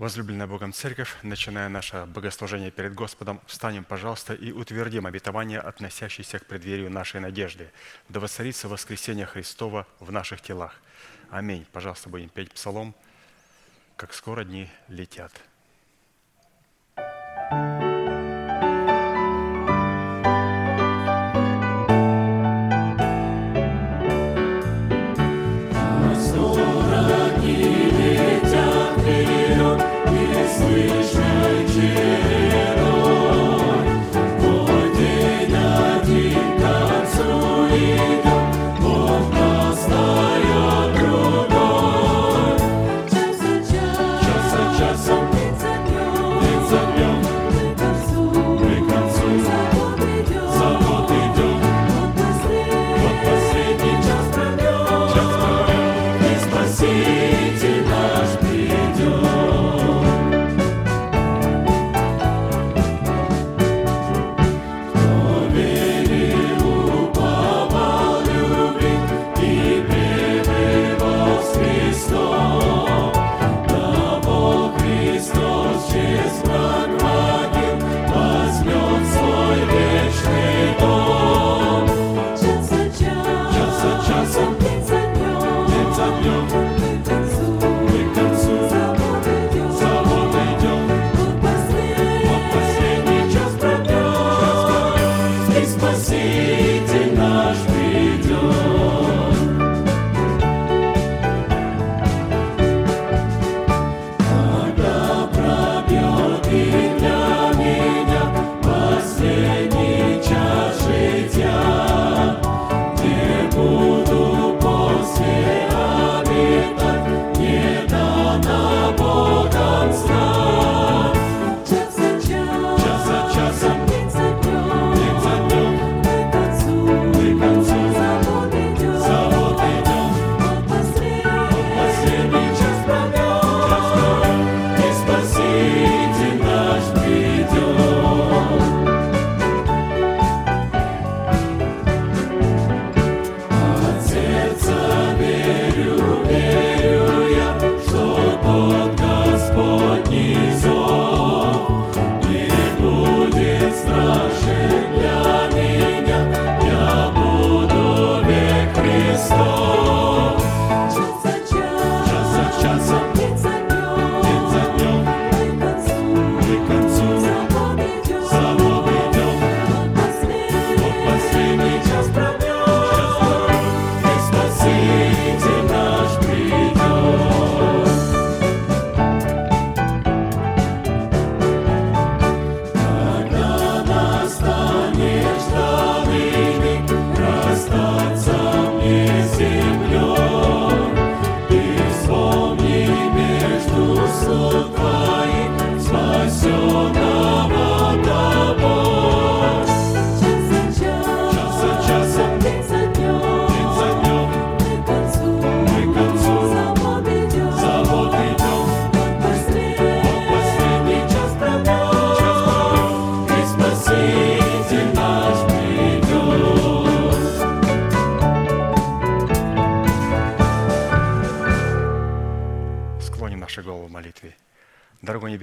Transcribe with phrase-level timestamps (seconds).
[0.00, 6.46] Возлюбленная Богом Церковь, начиная наше богослужение перед Господом, встанем, пожалуйста, и утвердим обетование, относящееся к
[6.46, 7.70] преддверию нашей надежды.
[8.08, 10.80] Да воцарится воскресение Христова в наших телах.
[11.28, 11.66] Аминь.
[11.70, 12.94] Пожалуйста, будем петь псалом,
[13.96, 15.32] как скоро дни летят.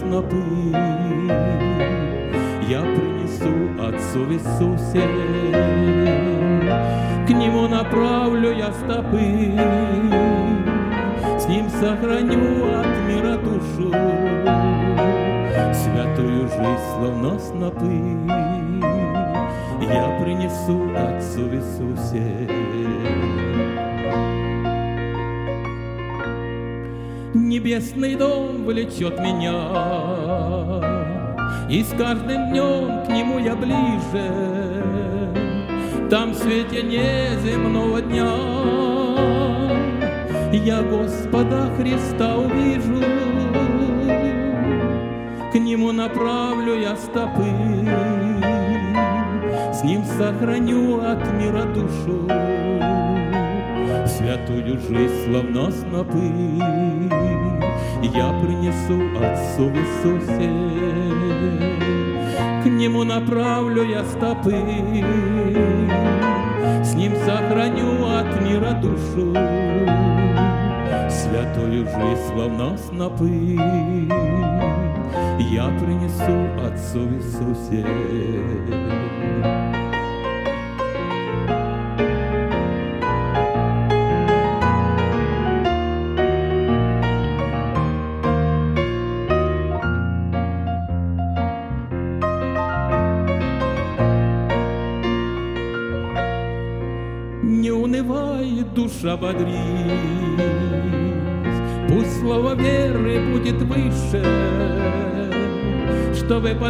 [0.00, 0.42] Снопы
[2.68, 5.02] я принесу Отцу Иисусе.
[7.26, 9.52] К Нему направлю я стопы,
[11.38, 13.92] С Ним сохраню от мира душу,
[15.74, 18.00] Святую жизнь, словно снопы,
[19.82, 23.19] Я принесу Отцу Иисусе.
[27.70, 29.54] Небесный дом влечет меня.
[31.70, 34.82] И с каждым днем к нему я ближе,
[36.10, 38.34] Там в свете неземного дня
[40.52, 43.04] Я Господа Христа увижу,
[45.52, 47.44] К нему направлю я стопы,
[49.72, 52.26] С ним сохраню от мира душу,
[54.08, 56.89] Святую жизнь, словно снопы,
[58.14, 60.50] Я принесу Отцу Иисусе.
[62.62, 64.52] К нему направлю я стопы,
[66.82, 69.32] С ним сохраню от мира душу,
[71.08, 73.28] Святую жизнь, словно снопы,
[75.38, 77.86] Я принесу Отцу Иисусе.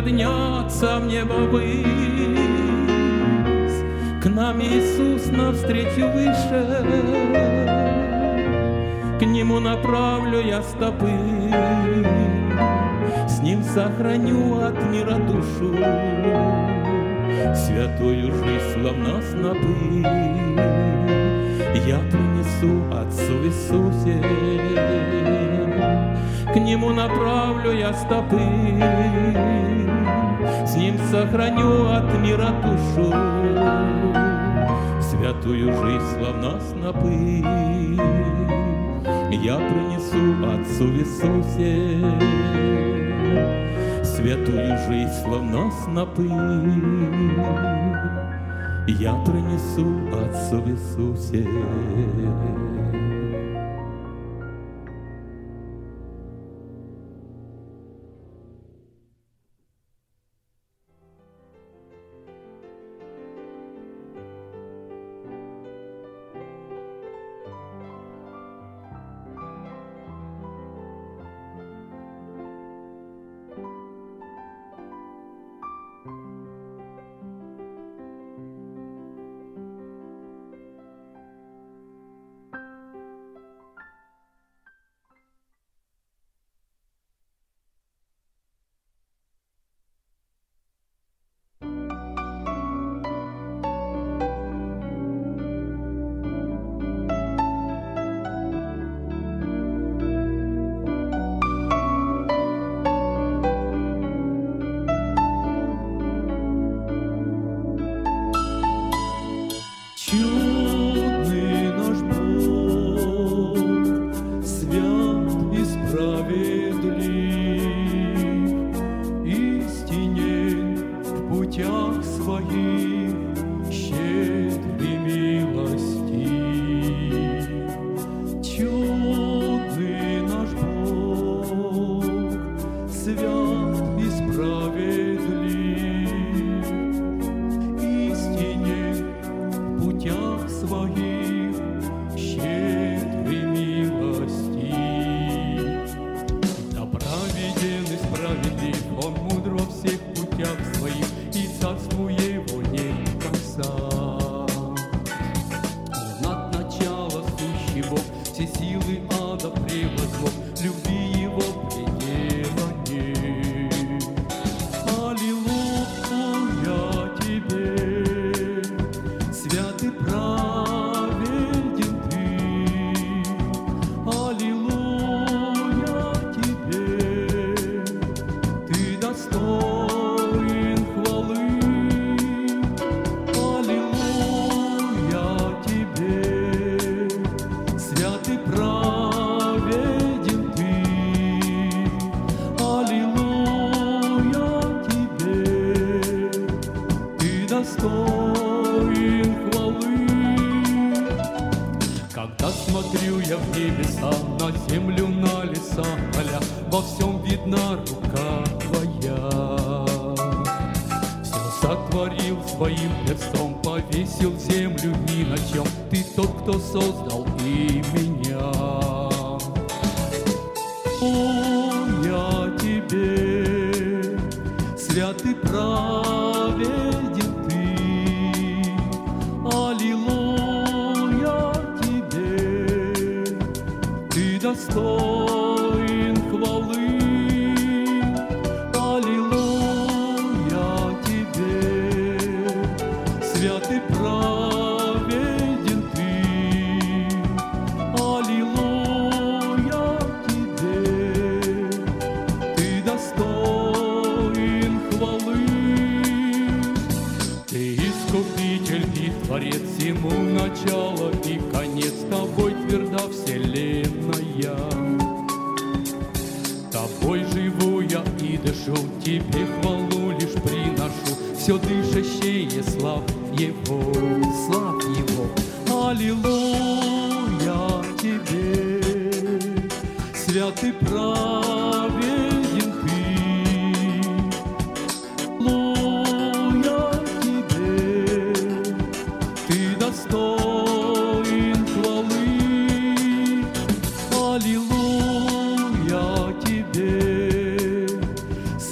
[0.00, 1.84] Подняться в небо ввысь.
[4.22, 6.84] К нам Иисус навстречу выше,
[9.18, 11.10] К Нему направлю я стопы,
[13.28, 15.74] С Ним сохраню от мира душу,
[17.54, 20.02] Святую жизнь, словно снопы.
[21.86, 24.22] Я принесу Отцу Иисусе.
[26.52, 28.40] К Нему направлю я стопы,
[30.70, 33.12] С Ним сохраню от мира душу,
[35.02, 37.10] Святую жизнь, словно снопы,
[39.32, 41.98] Я принесу Отцу Иисусе.
[44.04, 46.28] Святую жизнь, словно снопы,
[48.86, 51.48] я принесу Отцу Иисусе.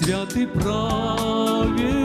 [0.08, 1.97] Святый праведен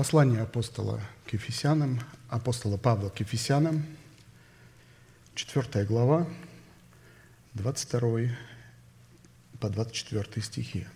[0.00, 3.84] Послание апостола к Ефесянам, апостола Павла к Ефесянам,
[5.34, 6.26] 4 глава,
[7.52, 8.30] 22
[9.60, 10.86] по 24 стихи.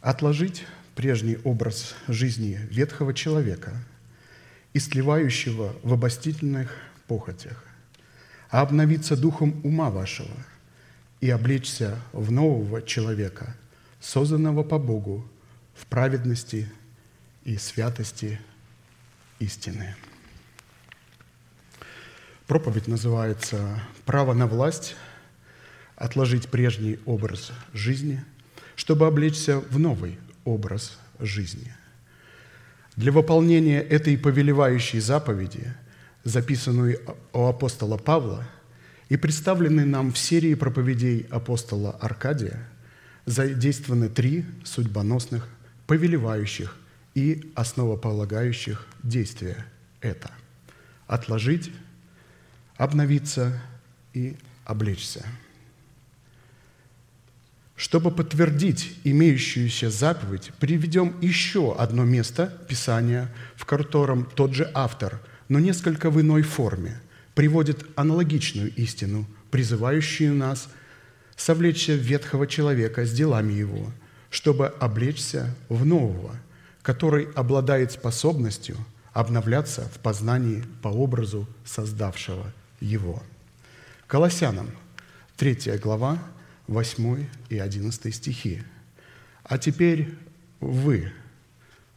[0.00, 0.64] «Отложить
[0.94, 3.72] прежний образ жизни ветхого человека,
[4.72, 6.72] истлевающего в обостительных
[7.08, 7.64] похотях,
[8.48, 10.36] а обновиться духом ума вашего
[11.20, 13.56] и облечься в нового человека,
[13.98, 15.28] созданного по Богу
[15.74, 16.70] в праведности
[17.48, 18.38] и святости
[19.38, 19.96] истины.
[22.46, 24.96] Проповедь называется «Право на власть.
[25.96, 28.22] Отложить прежний образ жизни,
[28.76, 31.72] чтобы облечься в новый образ жизни».
[32.96, 35.72] Для выполнения этой повелевающей заповеди,
[36.24, 36.98] записанной
[37.32, 38.46] у апостола Павла
[39.08, 42.68] и представленной нам в серии проповедей апостола Аркадия,
[43.24, 45.48] задействованы три судьбоносных,
[45.86, 46.76] повелевающих–
[47.18, 49.66] и основополагающих действия
[50.00, 50.30] это–
[51.08, 51.72] отложить,
[52.76, 53.60] обновиться
[54.14, 55.26] и облечься.
[57.74, 65.58] Чтобы подтвердить имеющуюся заповедь, приведем еще одно место Писания, в котором тот же автор, но
[65.58, 67.00] несколько в иной форме,
[67.34, 70.68] приводит аналогичную истину, призывающую нас
[71.34, 73.92] совлечься ветхого человека с делами его,
[74.30, 76.36] чтобы облечься в нового–
[76.88, 78.74] который обладает способностью
[79.12, 83.22] обновляться в познании по образу создавшего его.
[84.06, 84.70] Колоссянам,
[85.36, 86.18] 3 глава,
[86.66, 88.62] 8 и 11 стихи.
[89.44, 90.14] «А теперь
[90.60, 91.12] вы,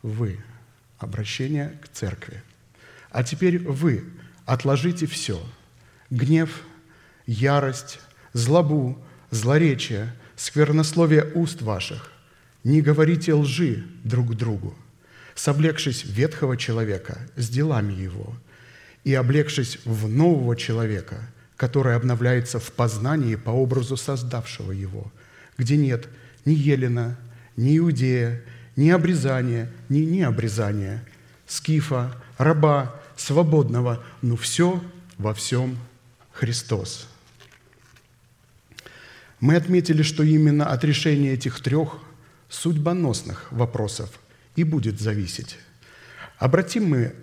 [0.01, 0.43] вы,
[0.97, 2.43] обращение к церкви,
[3.11, 4.03] а теперь вы
[4.45, 5.41] отложите все,
[6.09, 6.63] гнев,
[7.25, 8.01] ярость,
[8.33, 12.11] злобу, злоречие, сквернословие уст ваших,
[12.65, 14.75] не говорите лжи друг другу,
[15.43, 18.35] совлекшись ветхого человека с делами его
[19.03, 21.17] и облегшись в нового человека,
[21.57, 25.11] который обновляется в познании по образу создавшего его,
[25.57, 26.07] где нет
[26.45, 27.17] ни елена,
[27.57, 28.43] ни иудея,
[28.75, 31.03] ни обрезания, ни необрезания,
[31.47, 34.79] скифа, раба, свободного, но все
[35.17, 35.79] во всем
[36.33, 37.07] Христос.
[39.39, 41.97] Мы отметили, что именно от решения этих трех
[42.47, 44.11] судьбоносных вопросов
[44.55, 45.57] и будет зависеть.
[46.37, 47.15] Обратим мы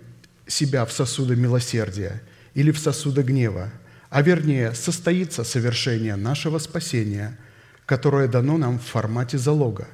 [0.47, 2.21] себя в сосуды милосердия
[2.53, 3.71] или в сосуды гнева,
[4.09, 7.37] а вернее состоится совершение нашего спасения,
[7.85, 9.87] которое дано нам в формате залога,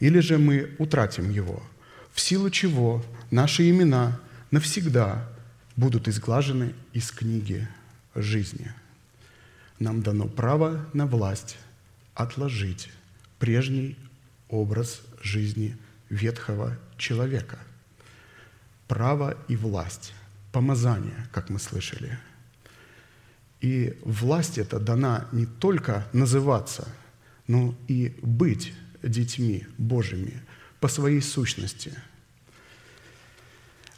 [0.00, 1.62] или же мы утратим его,
[2.12, 4.20] в силу чего наши имена
[4.50, 5.28] навсегда
[5.76, 7.68] будут изглажены из книги
[8.14, 8.72] жизни.
[9.78, 11.56] Нам дано право на власть
[12.14, 12.90] отложить
[13.38, 13.96] прежний
[14.48, 15.76] образ жизни
[16.14, 17.58] ветхого человека.
[18.88, 20.12] Право и власть,
[20.52, 22.18] помазание, как мы слышали.
[23.60, 26.86] И власть эта дана не только называться,
[27.46, 30.42] но и быть детьми Божьими
[30.80, 31.92] по своей сущности.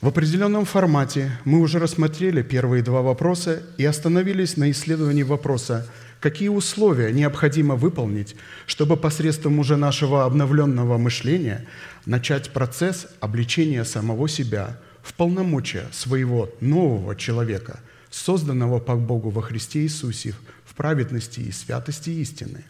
[0.01, 5.89] В определенном формате мы уже рассмотрели первые два вопроса и остановились на исследовании вопроса–
[6.21, 8.37] какие условия необходимо выполнить,
[8.67, 11.67] чтобы посредством уже нашего обновленного мышления
[12.05, 19.83] начать процесс обличения самого себя в полномочия своего нового человека, созданного по Богу во Христе
[19.83, 22.65] Иисусе в праведности и святости истины.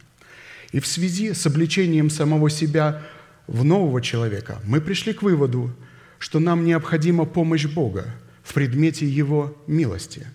[0.73, 3.03] И в связи с обличением самого себя
[3.47, 5.73] в нового человека мы пришли к выводу,
[6.19, 8.07] что нам необходима помощь Бога
[8.43, 10.27] в предмете Его милости.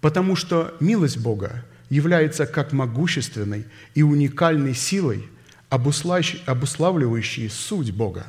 [0.00, 5.28] Потому что милость Бога– является как могущественной и уникальной силой,
[5.70, 8.26] обуславливающей суть Бога,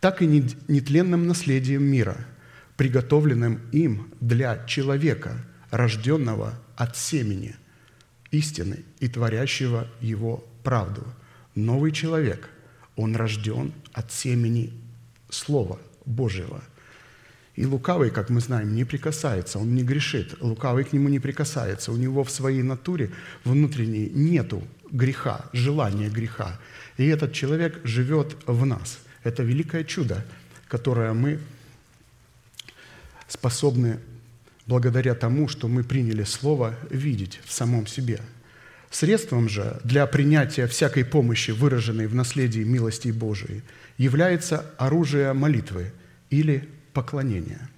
[0.00, 2.16] так и нетленным наследием мира,
[2.76, 7.56] приготовленным им для человека, рожденного от семени
[8.30, 11.04] истины и творящего его правду.
[11.54, 12.48] Новый человек,
[12.96, 14.72] он рожден от семени
[15.30, 16.62] Слова Божьего–
[17.58, 20.40] и лукавый, как мы знаем, не прикасается, он не грешит.
[20.40, 21.90] Лукавый к нему не прикасается.
[21.90, 23.10] У него в своей натуре
[23.42, 26.60] внутренней нету греха, желания греха.
[26.98, 29.00] И этот человек живет в нас.
[29.24, 30.24] Это великое чудо,
[30.68, 31.40] которое мы
[33.26, 33.98] способны
[34.66, 38.20] благодаря тому, что мы приняли Слово, видеть в самом себе.
[38.88, 43.62] Средством же для принятия всякой помощи, выраженной в наследии милости Божией,
[43.96, 45.90] является оружие молитвы
[46.30, 46.68] или
[46.98, 47.70] поклонения.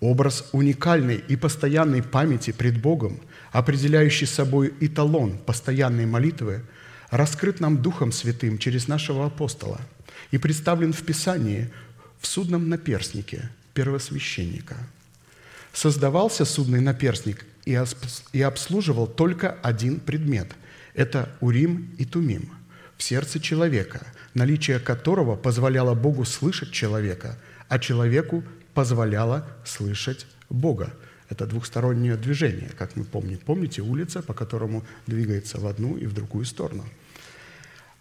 [0.00, 3.20] Образ уникальной и постоянной памяти пред Богом,
[3.52, 6.62] определяющий собой эталон постоянной молитвы,
[7.10, 9.82] раскрыт нам Духом Святым через нашего апостола
[10.30, 11.70] и представлен в Писании
[12.18, 14.76] в судном наперстнике первосвященника.
[15.74, 17.44] Создавался судный наперстник
[18.32, 20.48] и обслуживал только один предмет–
[20.94, 22.50] это Урим и Тумим
[22.96, 27.38] в сердце человека, наличие которого позволяло Богу слышать человека,
[27.68, 28.42] а человеку
[28.74, 30.92] позволяло слышать Бога.
[31.28, 33.38] Это двухстороннее движение, как мы помним.
[33.38, 36.84] Помните улица, по которому двигается в одну и в другую сторону–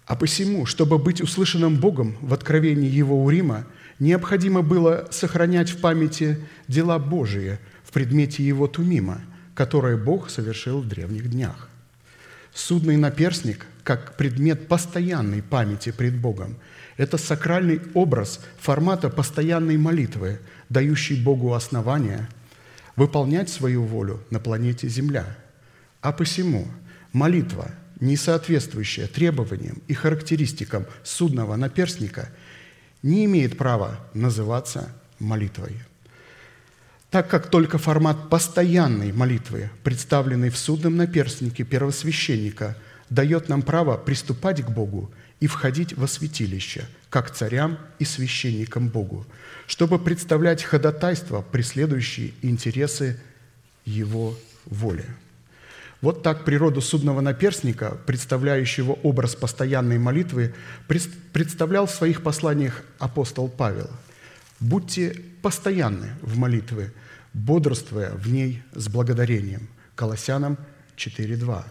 [0.05, 3.65] а посему, чтобы быть услышанным Богом в откровении Его Урима,
[3.99, 6.37] необходимо было сохранять в памяти
[6.67, 9.21] дела Божии в предмете Его Тумима,
[9.55, 11.69] которые Бог совершил в древних днях.
[12.53, 16.55] Судный наперстник, как предмет постоянной памяти пред Богом,
[16.97, 20.39] это сакральный образ формата постоянной молитвы,
[20.69, 22.29] дающий Богу основания
[22.95, 25.25] выполнять свою волю на планете Земля.
[26.01, 26.67] А посему
[27.11, 32.29] молитва– не соответствующая требованиям и характеристикам судного наперстника,
[33.01, 35.79] не имеет права называться молитвой.
[37.09, 42.75] Так как только формат постоянной молитвы, представленный в судном наперстнике первосвященника,
[43.09, 49.25] дает нам право приступать к Богу и входить во святилище, как царям и священникам Богу,
[49.67, 53.19] чтобы представлять ходатайство, преследующие интересы
[53.85, 55.05] Его воли.
[56.01, 60.53] Вот так природу судного наперстника, представляющего образ постоянной молитвы,
[61.33, 63.89] представлял в своих посланиях апостол Павел.
[64.59, 66.93] «Будьте постоянны в молитве,
[67.33, 69.67] бодрствуя в ней с благодарением».
[69.95, 70.57] Колоссянам
[70.97, 71.63] 4.2.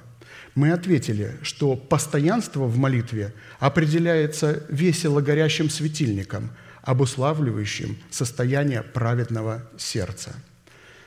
[0.54, 6.50] Мы ответили, что постоянство в молитве определяется весело горящим светильником,
[6.82, 10.34] обуславливающим состояние праведного сердца.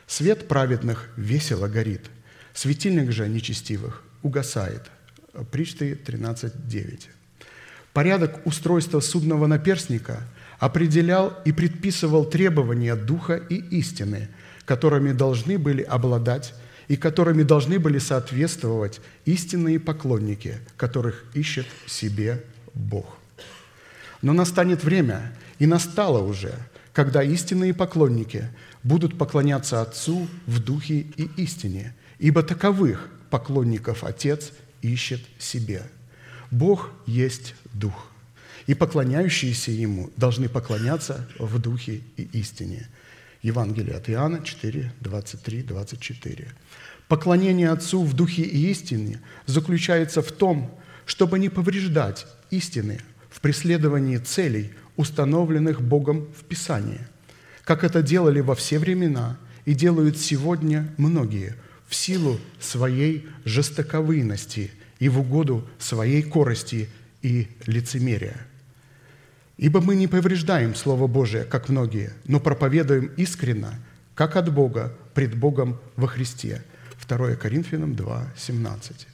[0.06, 2.10] Свет праведных весело горит–
[2.58, 4.90] Светильник же нечестивых угасает.
[5.52, 7.02] Причты 13.9.
[7.94, 10.24] Порядок устройства судного наперстника
[10.58, 14.30] определял и предписывал требования духа и истины,
[14.66, 16.56] которыми должны были обладать
[16.88, 23.18] и которыми должны были соответствовать истинные поклонники, которых ищет себе Бог.
[24.22, 26.54] Но настанет время, и настало уже,
[26.94, 28.50] когда истинные поклонники
[28.84, 35.84] будут поклоняться Отцу в духе и истине– ибо таковых поклонников Отец ищет себе.
[36.52, 38.10] Бог есть Дух,
[38.68, 42.88] и поклоняющиеся Ему должны поклоняться в Духе и истине.
[43.42, 46.48] Евангелие от Иоанна 4, 23, 24.
[47.08, 53.00] Поклонение Отцу в Духе и истине заключается в том, чтобы не повреждать истины
[53.30, 57.00] в преследовании целей, установленных Богом в Писании,
[57.64, 61.56] как это делали во все времена и делают сегодня многие–
[61.88, 66.90] в силу своей жестоковыйности и в угоду своей корости
[67.22, 68.38] и лицемерия.
[69.58, 73.80] Ибо мы не повреждаем Слово Божие, как многие, но проповедуем искренно,
[74.14, 76.62] как от Бога, пред Богом во Христе.
[77.08, 79.08] 2 Коринфянам 2, 17.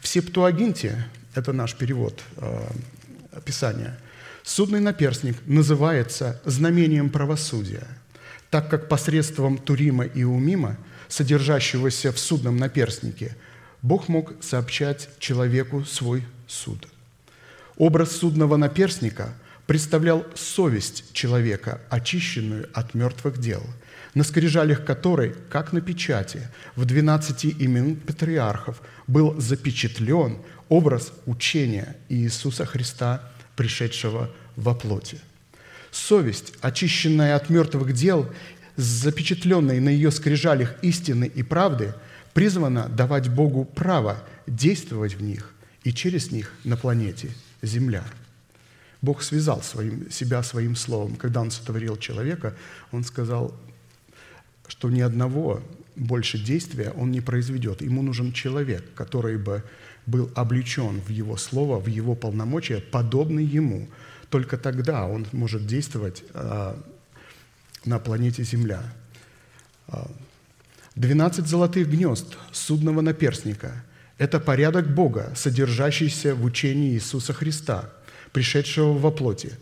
[0.00, 2.70] В Септуагинте, это наш перевод э,
[3.44, 3.98] Писания,
[4.42, 7.86] судный наперстник называется знамением правосудия,
[8.50, 10.76] так как посредством Турима и Умима–
[11.12, 13.36] содержащегося в судном наперстнике,
[13.82, 16.88] Бог мог сообщать человеку свой суд.
[17.76, 19.34] Образ судного наперстника
[19.66, 23.62] представлял совесть человека, очищенную от мертвых дел,
[24.14, 30.38] на скрижалях которой, как на печати, в двенадцати имен патриархов был запечатлен
[30.68, 35.18] образ учения Иисуса Христа, пришедшего во плоти.
[35.90, 38.28] Совесть, очищенная от мертвых дел
[38.76, 41.94] запечатленной на ее скрижалях истины и правды,
[42.32, 45.52] призвана давать Богу право действовать в них
[45.84, 47.28] и через них на планете
[47.60, 48.04] Земля.
[49.02, 51.16] Бог связал своим, себя своим словом.
[51.16, 52.54] Когда Он сотворил человека,
[52.92, 53.54] Он сказал,
[54.68, 55.62] что ни одного
[55.96, 57.82] больше действия Он не произведет.
[57.82, 59.62] Ему нужен человек, который бы
[60.06, 63.88] был облечен в Его Слово, в Его полномочия, подобный Ему.
[64.30, 66.80] Только тогда Он может действовать а,
[67.84, 68.82] на планете Земля.
[70.94, 73.84] 12 золотых гнезд судного наперстника–
[74.18, 77.90] это порядок Бога, содержащийся в учении Иисуса Христа,
[78.32, 79.52] пришедшего во плоти,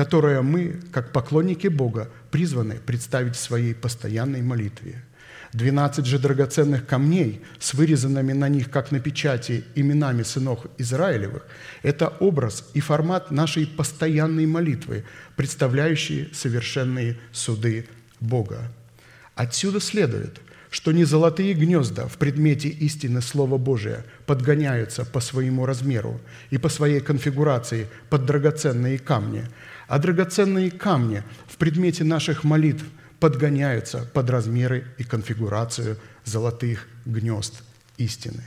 [0.00, 5.04] которое мы, как поклонники Бога, призваны представить в своей постоянной молитве–
[5.52, 11.44] Двенадцать же драгоценных камней с вырезанными на них, как на печати, именами сынов Израилевых–
[11.82, 17.88] это образ и формат нашей постоянной молитвы, представляющие совершенные суды
[18.20, 18.72] Бога.
[19.34, 20.40] Отсюда следует,
[20.70, 26.20] что не золотые гнезда в предмете истины Слова Божия подгоняются по своему размеру
[26.50, 29.44] и по своей конфигурации под драгоценные камни,
[29.90, 32.84] а драгоценные камни в предмете наших молитв
[33.18, 37.64] подгоняются под размеры и конфигурацию золотых гнезд
[37.98, 38.44] истины.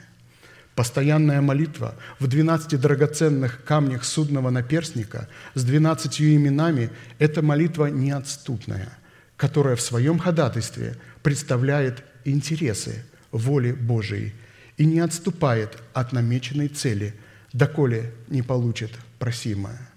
[0.74, 6.90] Постоянная молитва в 12 драгоценных камнях судного наперстника с 12 именами–
[7.20, 8.98] это молитва неотступная,
[9.36, 14.34] которая в своем ходатайстве представляет интересы воли Божией
[14.78, 17.14] и не отступает от намеченной цели,
[17.52, 19.93] доколе не получит просимое.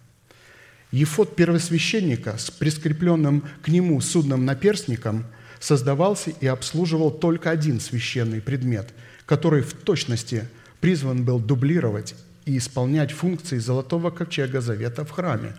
[0.96, 5.26] Ефот первосвященника с прискрепленным к нему судным наперстником
[5.60, 8.94] создавался и обслуживал только один священный предмет,
[9.26, 10.48] который в точности
[10.80, 12.14] призван был дублировать
[12.46, 15.54] и исполнять функции золотого ковчега завета в храме.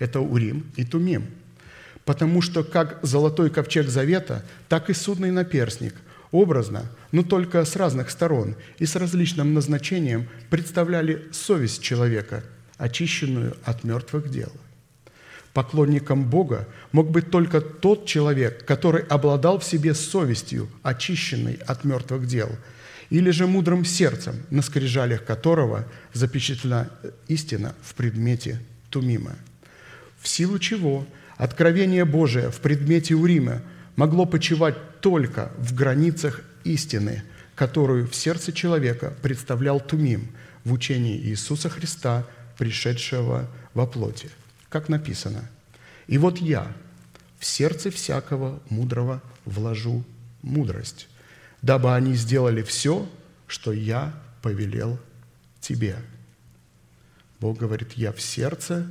[0.00, 1.26] Это Урим и Тумим.
[2.04, 5.94] Потому что как золотой ковчег завета, так и судный наперстник
[6.32, 12.42] образно, но только с разных сторон и с различным назначением представляли совесть человека,
[12.76, 14.50] очищенную от мертвых дел.
[15.52, 22.26] Поклонником Бога мог быть только тот человек, который обладал в себе совестью, очищенной от мертвых
[22.26, 22.50] дел,
[23.10, 26.88] или же мудрым сердцем, на скрижалях которого запечатлена
[27.26, 29.34] истина в предмете Тумима.
[30.20, 31.04] В силу чего
[31.36, 33.60] откровение Божие в предмете Урима
[33.96, 37.24] могло почивать только в границах истины,
[37.56, 40.28] которую в сердце человека представлял Тумим
[40.62, 42.24] в учении Иисуса Христа,
[42.56, 44.28] пришедшего во плоти–
[44.70, 45.50] как написано,
[46.06, 46.72] «И вот я
[47.38, 50.04] в сердце всякого мудрого вложу
[50.40, 51.08] мудрость,
[51.60, 53.06] дабы они сделали все,
[53.46, 54.98] что я повелел
[55.60, 55.96] тебе».
[57.40, 58.86] Бог говорит, «Я в сердце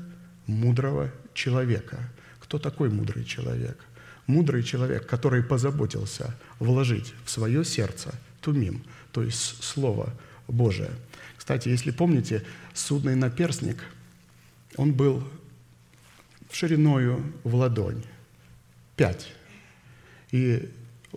[0.46, 1.98] мудрого человека».
[2.40, 3.78] Кто такой мудрый человек?
[4.26, 10.12] Мудрый человек, который позаботился вложить в свое сердце тумим, то есть Слово
[10.48, 10.90] Божие.
[11.38, 13.84] Кстати, если помните, судный наперстник,
[14.78, 15.24] он был
[16.56, 18.04] шириною в ладонь.
[18.95, 19.32] Пять.
[20.32, 20.70] И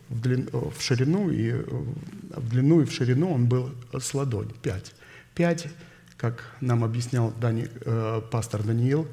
[0.08, 4.50] в, длин, в ширину и в длину и в ширину он был с ладонь.
[4.62, 4.94] Пять.
[5.34, 5.66] Пять,
[6.16, 9.08] как нам объяснял Дани, э, пастор Даниил,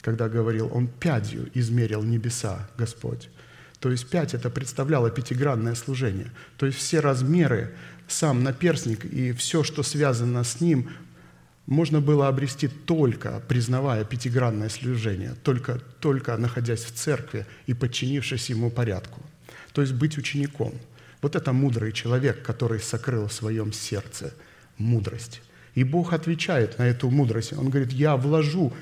[0.00, 3.28] когда говорил, он пятью измерил небеса Господь.
[3.80, 6.30] То есть пять– это представляло пятигранное служение.
[6.56, 7.74] То есть все размеры,
[8.08, 10.90] сам наперстник и все, что связано с ним,
[11.66, 18.70] можно было обрести только признавая пятигранное служение, только, только находясь в церкви и подчинившись ему
[18.70, 19.20] порядку.
[19.72, 20.74] То есть быть учеником.
[21.22, 24.32] Вот это мудрый человек, который сокрыл в своем сердце
[24.78, 25.42] мудрость.
[25.74, 27.52] И Бог отвечает на эту мудрость.
[27.52, 28.72] Он говорит, я вложу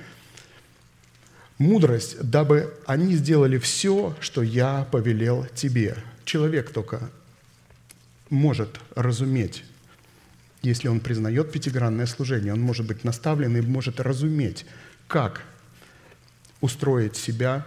[1.59, 5.97] мудрость, дабы они сделали все, что я повелел тебе.
[6.25, 7.11] Человек только
[8.29, 9.65] может разуметь
[10.65, 14.67] если он признает пятигранное служение, он может быть наставлен и может разуметь,
[15.07, 15.43] как
[16.61, 17.67] устроить себя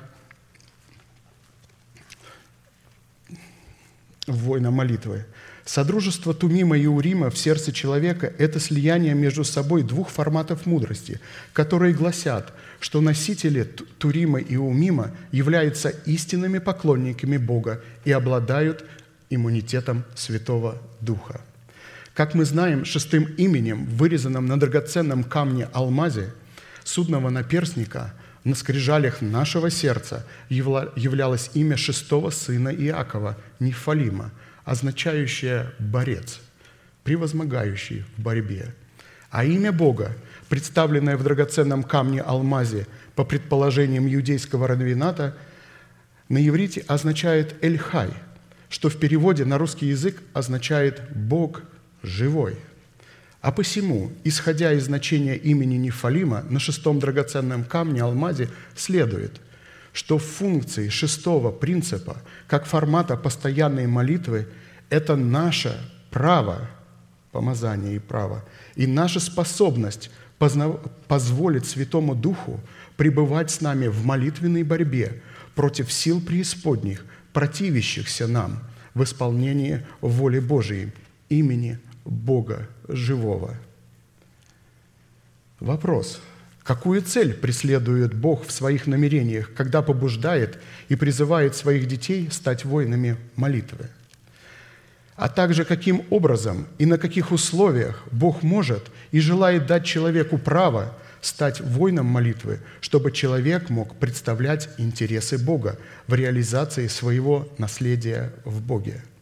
[4.26, 5.26] в война молитвы.
[5.66, 11.20] Содружество Тумима и Урима в сердце человека– это слияние между собой двух форматов мудрости,
[11.54, 18.86] которые гласят, что носители Турима и Умима являются истинными поклонниками Бога и обладают
[19.30, 21.42] иммунитетом Святого Духа.
[22.18, 26.34] Как мы знаем, шестым именем, вырезанным на драгоценном камне алмазе
[26.84, 28.12] судного наперстника
[28.44, 34.32] на скрижалях нашего сердца являлось имя шестого сына Иакова, Нефалима,
[34.66, 36.40] означающее «борец»,
[37.04, 38.74] превозмогающий в борьбе.
[39.30, 40.18] А имя Бога,
[40.50, 45.38] представленное в драгоценном камне алмазе по предположениям иудейского раввината,
[46.30, 48.10] на иврите означает «эльхай»,
[48.70, 51.62] что в переводе на русский язык означает «Бог
[52.04, 52.58] живой.
[53.42, 59.40] А посему, исходя из значения имени Нефалима, на шестом драгоценном камне алмазе следует,
[59.94, 62.18] что в функции шестого принципа,
[62.48, 64.48] как формата постоянной молитвы,
[64.90, 65.80] это наше
[66.10, 66.70] право,
[67.32, 68.44] помазание и право,
[68.76, 70.10] и наша способность
[71.08, 72.60] позволить Святому Духу
[72.96, 75.22] пребывать с нами в молитвенной борьбе
[75.56, 78.60] против сил преисподних, противящихся нам
[78.94, 80.92] в исполнении воли Божией,
[81.30, 83.56] имени Бога живого.
[85.60, 86.22] Вопрос.
[86.64, 93.18] Какую цель преследует Бог в своих намерениях, когда побуждает и призывает своих детей стать воинами
[93.36, 93.90] молитвы?
[95.16, 100.96] А также каким образом и на каких условиях Бог может и желает дать человеку право
[101.22, 109.02] стать воином молитвы, чтобы человек мог представлять интересы Бога в реализации своего наследия в Боге–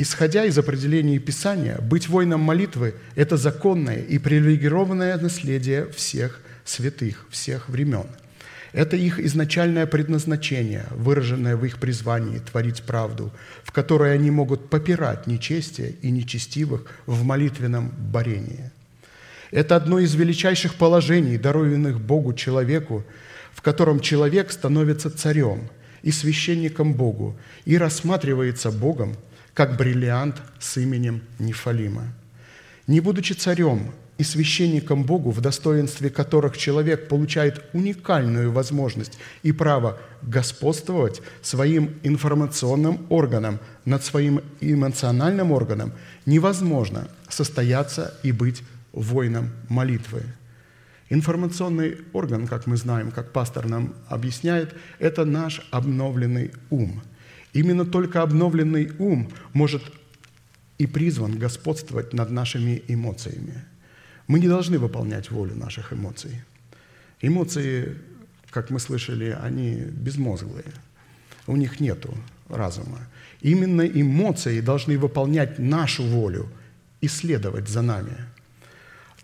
[0.00, 7.68] Исходя из определений Писания, быть воином молитвы– это законное и привилегированное наследие всех святых, всех
[7.68, 8.06] времен.
[8.72, 13.32] Это их изначальное предназначение, выраженное в их призвании творить правду,
[13.64, 18.70] в которой они могут попирать нечестие и нечестивых в молитвенном борении.
[19.50, 23.04] Это одно из величайших положений, дарованных Богу человеку,
[23.52, 25.68] в котором человек становится царем
[26.02, 29.16] и священником Богу и рассматривается Богом
[29.58, 32.04] как бриллиант с именем Нефалима.
[32.86, 39.98] Не будучи царем и священником Богу, в достоинстве которых человек получает уникальную возможность и право
[40.22, 45.92] господствовать своим информационным органом над своим эмоциональным органом,
[46.24, 50.22] невозможно состояться и быть воином молитвы.
[51.10, 57.02] Информационный орган, как мы знаем, как пастор нам объясняет, это наш обновленный ум–
[57.58, 59.82] Именно только обновленный ум может
[60.78, 63.64] и призван господствовать над нашими эмоциями.
[64.28, 66.40] Мы не должны выполнять волю наших эмоций.
[67.20, 67.96] Эмоции,
[68.50, 70.72] как мы слышали, они безмозглые.
[71.48, 72.06] У них нет
[72.48, 73.00] разума.
[73.40, 76.48] Именно эмоции должны выполнять нашу волю
[77.00, 78.14] и следовать за нами.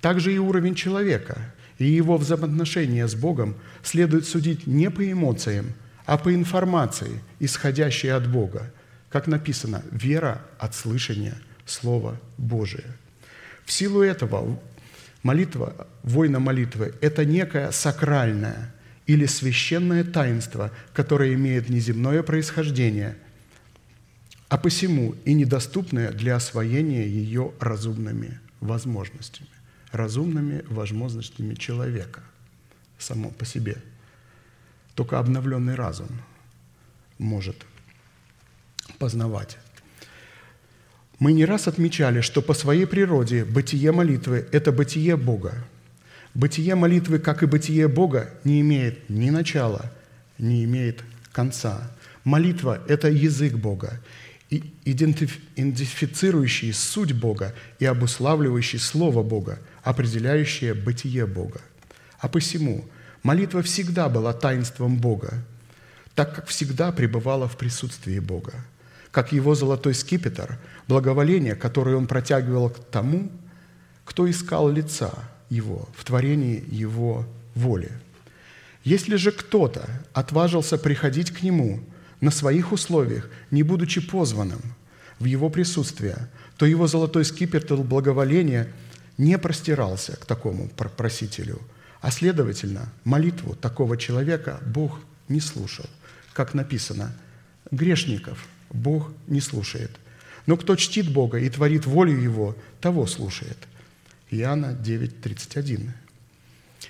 [0.00, 3.54] Также и уровень человека и его взаимоотношения с Богом
[3.84, 5.66] следует судить не по эмоциям–
[6.06, 8.70] а по информации, исходящей от Бога.
[9.10, 11.36] Как написано, вера от слышания
[11.66, 12.84] Слова Божия.
[13.64, 14.60] В силу этого
[15.22, 18.74] молитва, война молитвы– это некое сакральное
[19.06, 23.16] или священное таинство, которое имеет неземное происхождение,
[24.48, 29.48] а посему и недоступное для освоения ее разумными возможностями,
[29.90, 32.22] разумными возможностями человека
[32.98, 33.76] само по себе–
[34.94, 36.08] только обновленный разум
[37.18, 37.66] может
[38.98, 39.58] познавать.
[41.18, 45.54] Мы не раз отмечали, что по своей природе бытие молитвы– это бытие Бога.
[46.34, 49.92] Бытие молитвы, как и бытие Бога, не имеет ни начала,
[50.38, 51.92] не имеет конца.
[52.24, 54.00] Молитва– это язык Бога,
[54.50, 61.60] идентифицирующий суть Бога и обуславливающий Слово Бога, определяющее бытие Бога.
[62.18, 62.84] А посему
[63.24, 65.42] Молитва всегда была таинством Бога,
[66.14, 68.52] так как всегда пребывала в присутствии Бога,
[69.10, 70.58] как его золотой скипетр,
[70.88, 73.32] благоволение, которое он протягивал к тому,
[74.04, 75.10] кто искал лица
[75.48, 77.90] его в творении его воли.
[78.84, 81.80] Если же кто-то отважился приходить к нему
[82.20, 84.60] на своих условиях, не будучи позванным
[85.18, 88.70] в его присутствие, то его золотой скипетр благоволения
[89.16, 91.58] не простирался к такому просителю–
[92.04, 95.00] а следовательно, молитву такого человека Бог
[95.30, 95.86] не слушал.
[96.34, 97.16] Как написано,
[97.70, 99.90] грешников Бог не слушает.
[100.44, 103.56] Но кто чтит Бога и творит волю Его, того слушает.
[104.30, 105.92] Иоанна 9:31.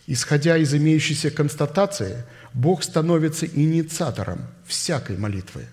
[0.09, 5.67] Исходя из имеющейся констатации, Бог становится инициатором всякой молитвы.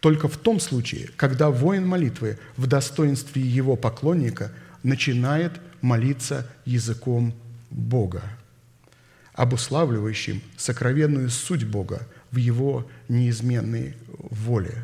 [0.00, 7.34] Только в том случае, когда воин молитвы в достоинстве его поклонника начинает молиться языком
[7.70, 8.22] Бога
[9.34, 14.76] обуславливающим сокровенную суть Бога в Его неизменной воле,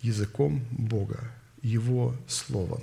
[0.00, 1.20] языком Бога,
[1.62, 2.82] Его Словом.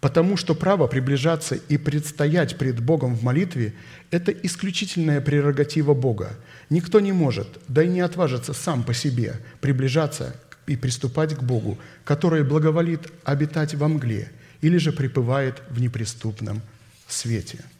[0.00, 3.74] Потому что право приближаться и предстоять пред Богом в молитве–
[4.10, 6.30] это исключительная прерогатива Бога.
[6.70, 10.34] Никто не может, да и не отважится сам по себе приближаться
[10.66, 14.30] и приступать к Богу, который благоволит обитать во мгле
[14.62, 16.62] или же пребывает в неприступном
[17.06, 17.58] свете–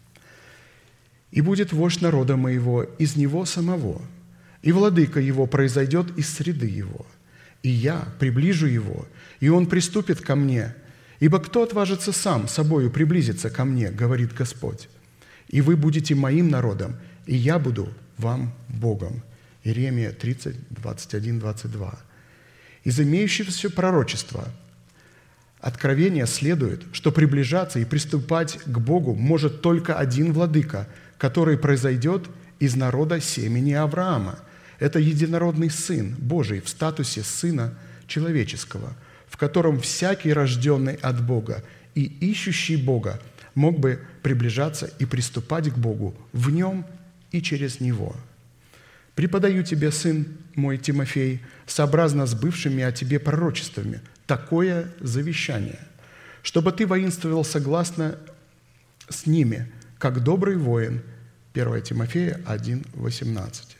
[1.30, 4.00] и будет вождь народа моего из него самого,
[4.62, 7.06] и владыка его произойдет из среды его,
[7.62, 9.06] и я приближу его,
[9.38, 10.74] и он приступит ко мне,
[11.20, 14.88] ибо кто отважится сам собою приблизиться ко мне, говорит Господь,
[15.48, 19.22] и вы будете моим народом, и я буду вам Богом».
[19.62, 21.98] Иеремия 30, 21, 22.
[22.84, 24.48] Из имеющегося пророчества
[25.60, 30.88] откровения следует, что приближаться и приступать к Богу может только один владыка–
[31.20, 34.38] который произойдет из народа семени Авраама.
[34.78, 37.74] Это единородный Сын Божий в статусе Сына
[38.06, 38.94] человеческого,
[39.28, 41.62] в котором всякий рожденный от Бога
[41.94, 43.20] и ищущий Бога
[43.54, 46.86] мог бы приближаться и приступать к Богу в Нем
[47.32, 48.16] и через Него.
[49.14, 55.80] «Преподаю тебе, сын мой Тимофей, сообразно с бывшими о тебе пророчествами, такое завещание,
[56.42, 58.16] чтобы ты воинствовал согласно
[59.10, 59.70] с ними–
[60.00, 61.02] как добрый воин.
[61.52, 63.76] 1 Тимофея 1, 18.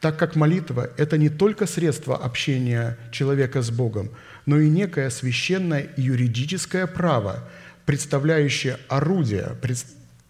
[0.00, 4.10] так как молитва– это не только средство общения человека с Богом,
[4.46, 7.48] но и некое священное юридическое право,
[7.86, 9.56] представляющее орудие,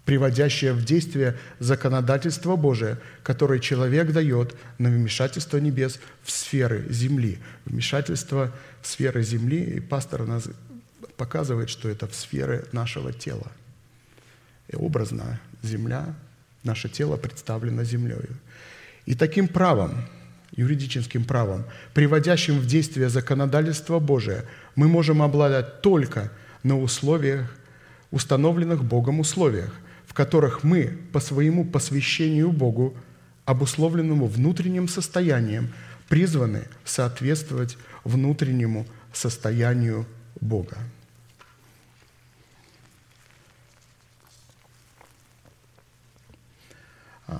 [0.05, 7.39] приводящее в действие законодательство Божие, которое человек дает на вмешательство небес в сферы земли.
[7.64, 8.53] Вмешательство
[8.83, 10.49] в сферы земли, и пастор нас
[11.16, 13.51] показывает, что это в сферы нашего тела.
[14.69, 16.15] И образно земля,
[16.63, 18.37] наше тело представлено землею.
[19.07, 20.05] И таким правом,
[20.53, 24.45] юридическим правом, приводящим в действие законодательство Божие,
[24.77, 26.31] мы можем обладать только
[26.63, 27.55] на условиях,
[28.11, 29.73] установленных Богом условиях,
[30.07, 32.97] в которых мы по своему посвящению Богу,
[33.45, 35.73] обусловленному внутренним состоянием,
[36.09, 40.07] призваны соответствовать внутреннему состоянию
[40.41, 40.77] Бога.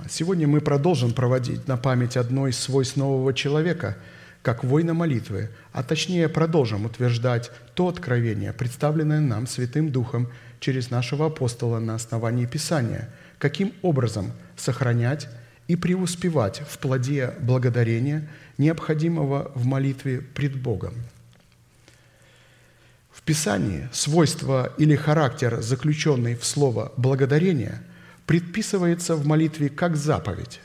[0.09, 3.97] Сегодня мы продолжим проводить на память одной из свойств нового человека,
[4.41, 10.29] как воина молитвы, а точнее продолжим утверждать то откровение, представленное нам Святым Духом
[10.59, 15.29] через нашего апостола на основании Писания, каким образом сохранять
[15.67, 18.27] и преуспевать в плоде благодарения,
[18.57, 20.93] необходимого в молитве пред Богом.
[23.11, 27.81] В Писании свойство или характер, заключенный в слово «благодарение»,
[28.25, 30.61] предписывается в молитве как заповедь,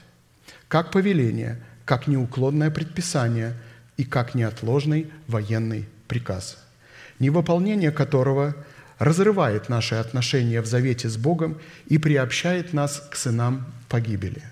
[0.69, 3.55] как повеление, как неуклонное предписание
[3.97, 6.59] и как неотложный военный приказ,
[7.19, 8.55] невыполнение которого
[8.99, 14.43] разрывает наши отношения в завете с Богом и приобщает нас к сынам погибели.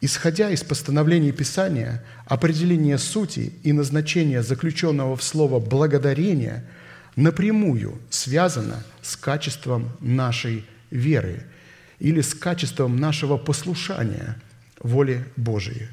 [0.00, 6.64] Исходя из постановлений Писания, определение сути и назначения заключенного в слово «благодарение»
[7.16, 11.44] напрямую связано с качеством нашей веры
[11.98, 14.36] или с качеством нашего послушания
[14.80, 15.88] воле Божией.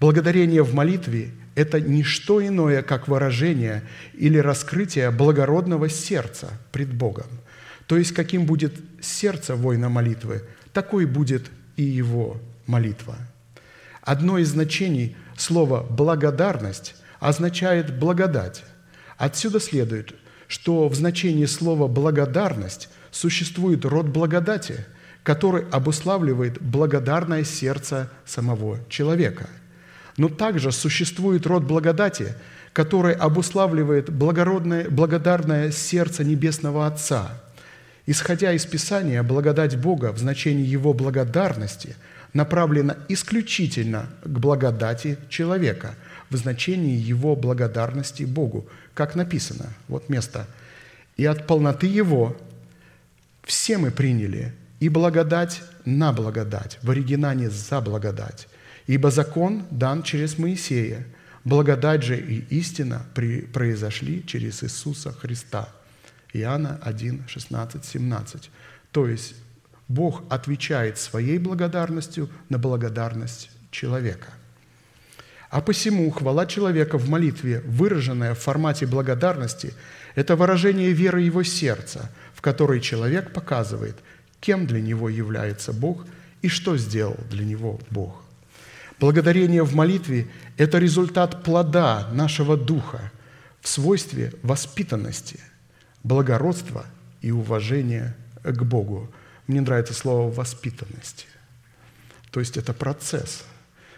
[0.00, 3.82] Благодарение в молитве– это не что иное, как выражение
[4.14, 7.26] или раскрытие благородного сердца пред Богом.
[7.86, 13.16] То есть, каким будет сердце воина молитвы, такой будет и его молитва.
[14.00, 18.64] Одно из значений слова «благодарность» означает «благодать».
[19.16, 20.14] Отсюда следует,
[20.48, 24.84] что в значении слова «благодарность» существует род благодати,
[25.22, 29.48] который обуславливает благодарное сердце самого человека.
[30.16, 32.34] Но также существует род благодати,
[32.72, 37.40] который обуславливает благородное, благодарное сердце Небесного Отца.
[38.06, 41.94] Исходя из Писания, благодать Бога в значении Его благодарности
[42.34, 45.94] направлена исключительно к благодати человека
[46.30, 50.46] в значении Его благодарности Богу, как написано, вот место.
[51.16, 52.36] «И от полноты Его
[53.44, 54.52] все мы приняли
[54.82, 58.48] и благодать на благодать, в оригинале за благодать.
[58.88, 61.06] Ибо закон дан через Моисея,
[61.44, 63.06] благодать же и истина
[63.52, 65.68] произошли через Иисуса Христа.
[66.32, 68.50] Иоанна 1, 16, 17.
[68.90, 69.36] То есть
[69.86, 74.30] Бог отвечает своей благодарностью на благодарность человека.
[75.48, 79.74] А посему хвала человека в молитве, выраженная в формате благодарности,
[80.16, 83.96] это выражение веры его сердца, в которой человек показывает,
[84.42, 86.04] кем для него является Бог
[86.42, 88.22] и что сделал для него Бог.
[88.98, 90.28] Благодарение в молитве–
[90.58, 93.10] это результат плода нашего духа
[93.60, 95.38] в свойстве воспитанности,
[96.02, 96.84] благородства
[97.20, 99.10] и уважения к Богу.
[99.46, 101.28] Мне нравится слово «воспитанность».
[102.32, 103.44] То есть это процесс.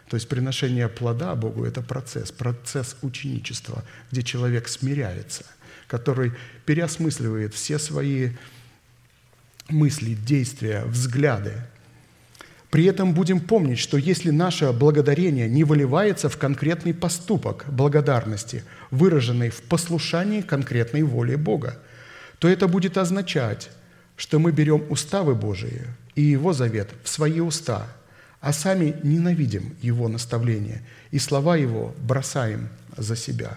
[0.09, 5.47] То есть приношение плода Богу– это процесс, процесс ученичества, где человек смиряется,
[5.86, 6.32] который
[6.66, 8.30] переосмысливает все свои
[9.68, 11.52] мысли, действия, взгляды.
[12.70, 19.50] При этом будем помнить, что если наше благодарение не выливается в конкретный поступок благодарности, выраженный
[19.50, 21.78] в послушании конкретной воле Бога,
[22.40, 23.70] то это будет означать,
[24.16, 25.82] что мы берем уставы Божии
[26.14, 27.86] и Его завет в свои уста,
[28.40, 33.54] а сами ненавидим Его наставления и слова Его бросаем за себя.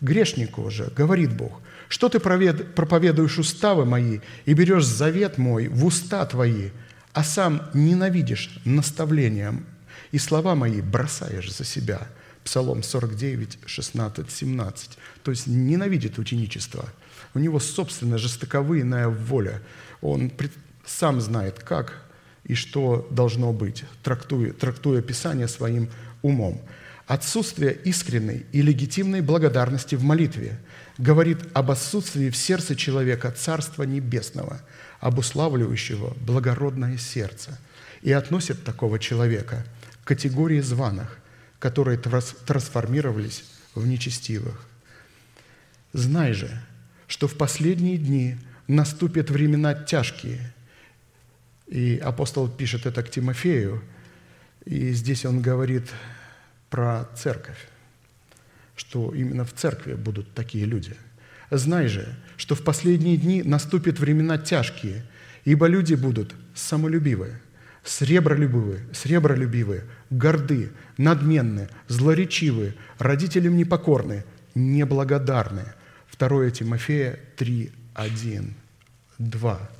[0.00, 1.60] Грешнику же, говорит Бог,
[1.92, 6.70] что ты проповедуешь уставы мои и берешь завет мой в уста твои,
[7.12, 9.62] а сам ненавидишь наставления
[10.10, 12.08] и слова мои бросаешь за себя.
[12.44, 14.98] Псалом 49, 16, 17.
[15.22, 16.88] То есть ненавидит ученичество.
[17.34, 19.60] У него собственная жестоковыйная воля.
[20.00, 20.32] Он
[20.86, 21.92] сам знает, как
[22.44, 25.90] и что должно быть, трактуя, трактуя Писание своим
[26.22, 26.58] умом.
[27.06, 30.58] Отсутствие искренней и легитимной благодарности в молитве
[31.02, 34.62] говорит об отсутствии в сердце человека Царства Небесного,
[35.00, 37.58] обуславливающего благородное сердце,
[38.02, 39.66] и относит такого человека
[40.04, 41.18] к категории званых,
[41.58, 44.64] которые трансформировались в нечестивых.
[45.92, 46.62] Знай же,
[47.08, 48.36] что в последние дни
[48.68, 50.54] наступят времена тяжкие.
[51.66, 53.82] И апостол пишет это к Тимофею,
[54.64, 55.90] и здесь он говорит
[56.70, 57.58] про церковь,
[58.76, 60.96] что именно в церкви будут такие люди.
[61.50, 65.04] Знай же, что в последние дни наступят времена тяжкие,
[65.44, 67.40] ибо люди будут самолюбивые,
[67.84, 74.24] сребролюбивые, сребролюбивые, горды, надменные, злоречивые, родителям непокорные,
[74.54, 75.74] неблагодарные.
[76.18, 78.54] 2 Тимофея 3, 1,
[79.18, 79.70] 2.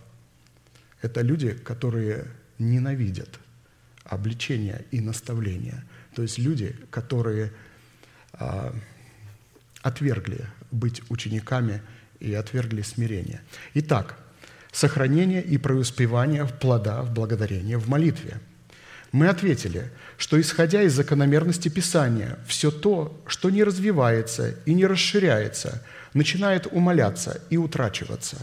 [1.02, 2.26] Это люди, которые
[2.58, 3.38] ненавидят
[4.04, 5.84] обличения и наставления.
[6.14, 7.52] То есть люди, которые
[9.82, 11.82] отвергли быть учениками
[12.20, 13.40] и отвергли смирение.
[13.74, 14.16] Итак,
[14.72, 18.40] сохранение и преуспевание плода в благодарении в молитве.
[19.12, 25.82] Мы ответили, что исходя из закономерности Писания, все то, что не развивается и не расширяется,
[26.14, 28.38] начинает умаляться и утрачиваться.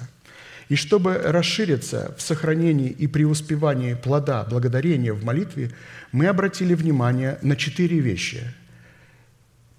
[0.68, 5.72] И чтобы расшириться в сохранении и преуспевании плода благодарения в молитве,
[6.12, 8.54] мы обратили внимание на четыре вещи.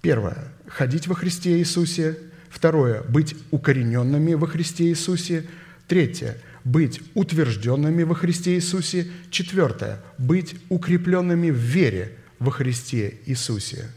[0.02, 2.16] Первое– ходить во Христе Иисусе.
[2.48, 5.46] Второе– быть укорененными во Христе Иисусе.
[5.86, 9.10] Третье– быть утвержденными во Христе Иисусе.
[9.30, 13.90] Четвертое– быть укрепленными в вере во Христе Иисусе.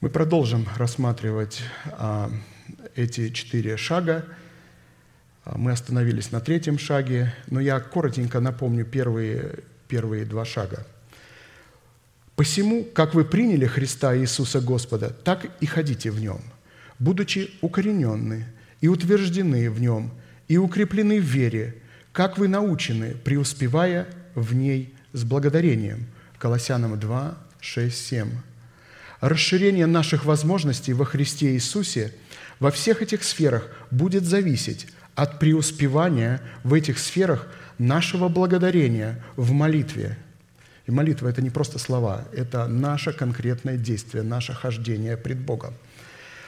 [0.00, 1.62] Мы продолжим рассматривать
[1.92, 2.30] а,
[2.94, 4.24] эти четыре шага.
[5.44, 10.86] А, Мы остановились на третьем шаге, но я коротенько напомню первые, первые два шага.
[12.40, 16.40] «Посему, как вы приняли Христа Иисуса Господа, так и ходите в Нем,
[16.98, 18.46] будучи укорененны
[18.80, 20.10] и утверждены в Нем,
[20.48, 21.74] и укреплены в вере,
[22.12, 26.06] как вы научены, преуспевая в ней с благодарением».
[26.38, 28.30] Колоссянам 2, 6, 7.
[29.20, 32.14] Расширение наших возможностей во Христе Иисусе
[32.58, 40.16] во всех этих сферах будет зависеть от преуспевания в этих сферах нашего благодарения в молитве.
[40.90, 45.74] И молитва– это не просто слова, это наше конкретное действие, наше хождение пред Богом,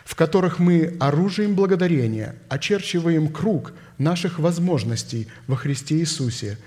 [0.04, 6.58] в которых мы оружием благодарения очерчиваем круг наших возможностей во Христе Иисусе,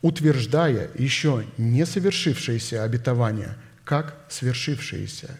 [0.00, 3.56] утверждая еще не совершившееся обетование–
[3.88, 5.30] как свершившиеся.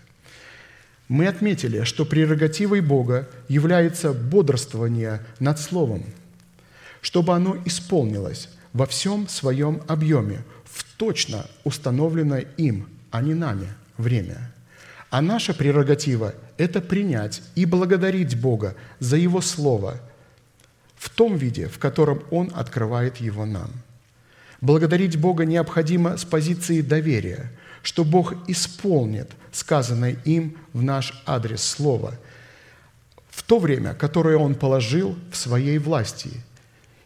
[1.06, 6.02] Мы отметили, что прерогативой Бога является бодрствование над Словом,
[7.02, 14.53] чтобы оно исполнилось во всем своем объеме в точно установленное им, а не нами, время.
[15.11, 20.01] А наша прерогатива– это принять и благодарить Бога за Его Слово
[20.97, 23.70] в том виде, в котором Он открывает его нам.
[24.61, 27.51] Благодарить Бога необходимо с позиции доверия–
[27.82, 32.19] что Бог исполнит сказанное им в наш адрес Слово
[33.31, 36.31] в то время, которое Он положил в Своей власти,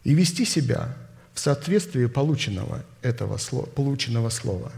[0.03, 0.93] и вести себя
[1.33, 4.71] в соответствии полученного, этого, слова, полученного Слова.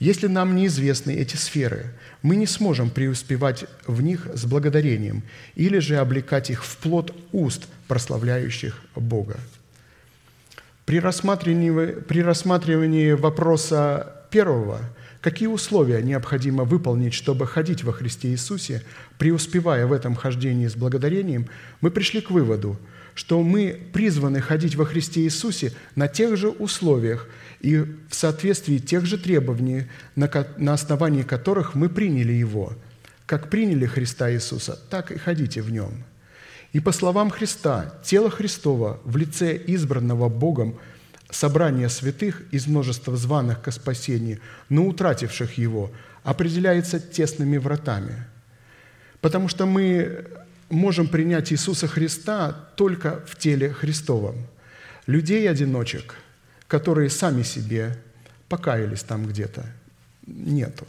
[0.00, 1.92] Если нам неизвестны эти сферы,
[2.22, 5.22] мы не сможем преуспевать в них с благодарением
[5.54, 9.38] или же облекать их в плод уст, прославляющих Бога.
[10.84, 14.80] При рассматривании, при рассматривании вопроса первого–
[15.24, 18.82] Какие условия необходимо выполнить, чтобы ходить во Христе Иисусе,
[19.16, 21.46] преуспевая в этом хождении с благодарением,
[21.80, 22.78] мы пришли к выводу,
[23.14, 27.28] что мы призваны ходить во Христе Иисусе на тех же условиях
[27.60, 29.84] и в соответствии тех же требований,
[30.16, 32.72] на, основании которых мы приняли Его.
[33.26, 36.04] Как приняли Христа Иисуса, так и ходите в Нем.
[36.72, 40.78] И по словам Христа, тело Христова в лице избранного Богом–
[41.34, 45.90] собрание святых из множества званых ко спасению, но утративших его,
[46.22, 48.24] определяется тесными вратами.
[49.20, 50.26] Потому что мы
[50.70, 54.36] можем принять Иисуса Христа только в теле Христовом.
[55.06, 56.14] Людей-одиночек,
[56.66, 57.98] которые сами себе
[58.48, 59.66] покаялись там где-то,
[60.26, 60.86] нету.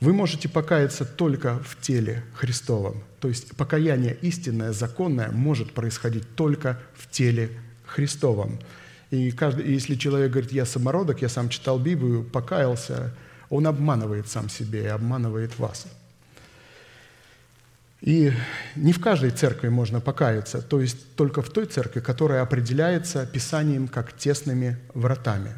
[0.00, 3.02] Вы можете покаяться только в теле Христовом.
[3.20, 7.50] То есть покаяние истинное, законное может происходить только в теле
[7.84, 8.58] Христовом.
[9.10, 13.14] И каждый, если человек говорит, я самородок, я сам читал Библию, покаялся,
[13.50, 15.86] он обманывает сам себя и обманывает вас.
[18.02, 18.32] И
[18.76, 23.88] не в каждой церкви можно покаяться, то есть только в той церкви, которая определяется Писанием
[23.88, 25.52] как тесными вратами.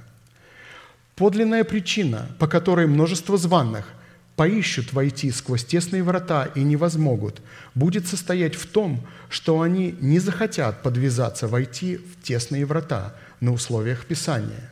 [1.14, 3.86] Подлинная причина, по которой множество званных
[4.34, 7.40] поищут войти сквозь тесные врата и не возмогут,
[7.74, 14.06] будет состоять в том, что они не захотят подвязаться войти в тесные врата, на условиях
[14.06, 14.70] Писания.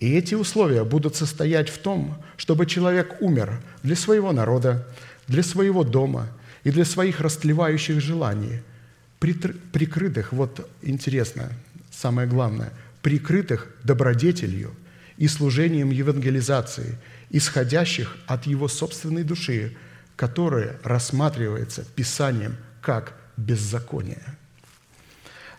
[0.00, 4.86] И эти условия будут состоять в том, чтобы человек умер для своего народа,
[5.26, 6.28] для своего дома
[6.66, 8.60] и для своих растлевающих желаний,
[9.20, 11.52] прикрытых, вот интересно,
[11.92, 12.72] самое главное,
[13.02, 14.74] прикрытых добродетелью
[15.16, 16.98] и служением евангелизации,
[17.30, 19.76] исходящих от его собственной души,
[20.16, 24.24] которая рассматривается Писанием как беззаконие.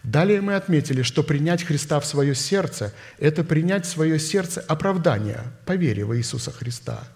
[0.03, 5.43] Далее мы отметили, что принять Христа в свое сердце– это принять в свое сердце оправдание
[5.65, 7.07] по вере в Иисуса Христа.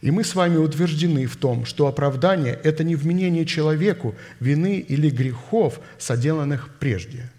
[0.00, 5.10] И мы с вами утверждены в том, что оправдание– это не вменение человеку вины или
[5.10, 7.30] грехов, соделанных прежде.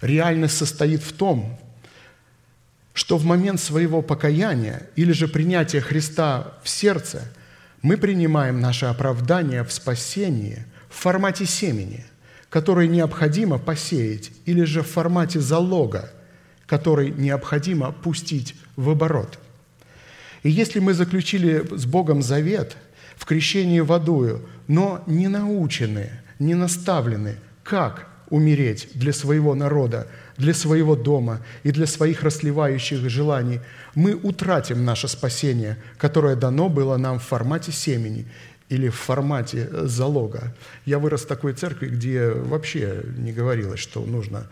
[0.00, 1.58] Реальность состоит в том,
[2.92, 7.22] что в момент своего покаяния или же принятия Христа в сердце
[7.80, 12.04] мы принимаем наше оправдание в спасении в формате семени–
[12.56, 16.10] который необходимо посеять, или же в формате залога,
[16.66, 19.38] который необходимо пустить в оборот.
[20.46, 22.76] И если мы заключили с Богом завет
[23.16, 26.08] в крещении водою, но не научены,
[26.38, 30.06] не наставлены, как умереть для своего народа,
[30.36, 33.58] для своего дома и для своих расливающих желаний,
[33.96, 38.28] мы утратим наше спасение, которое дано было нам в формате семени,
[38.68, 40.54] или в формате э, залога.
[40.84, 44.46] Я вырос в такой церкви, где вообще не говорилось, что нужно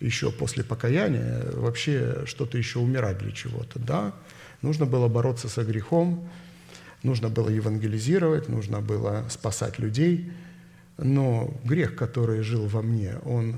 [0.00, 3.78] еще после покаяния вообще что-то еще умирать для чего-то.
[3.78, 4.12] Да,
[4.66, 6.28] нужно было бороться со грехом,
[7.02, 10.30] нужно было евангелизировать, нужно было спасать людей,
[10.98, 13.56] но грех, который жил во мне, он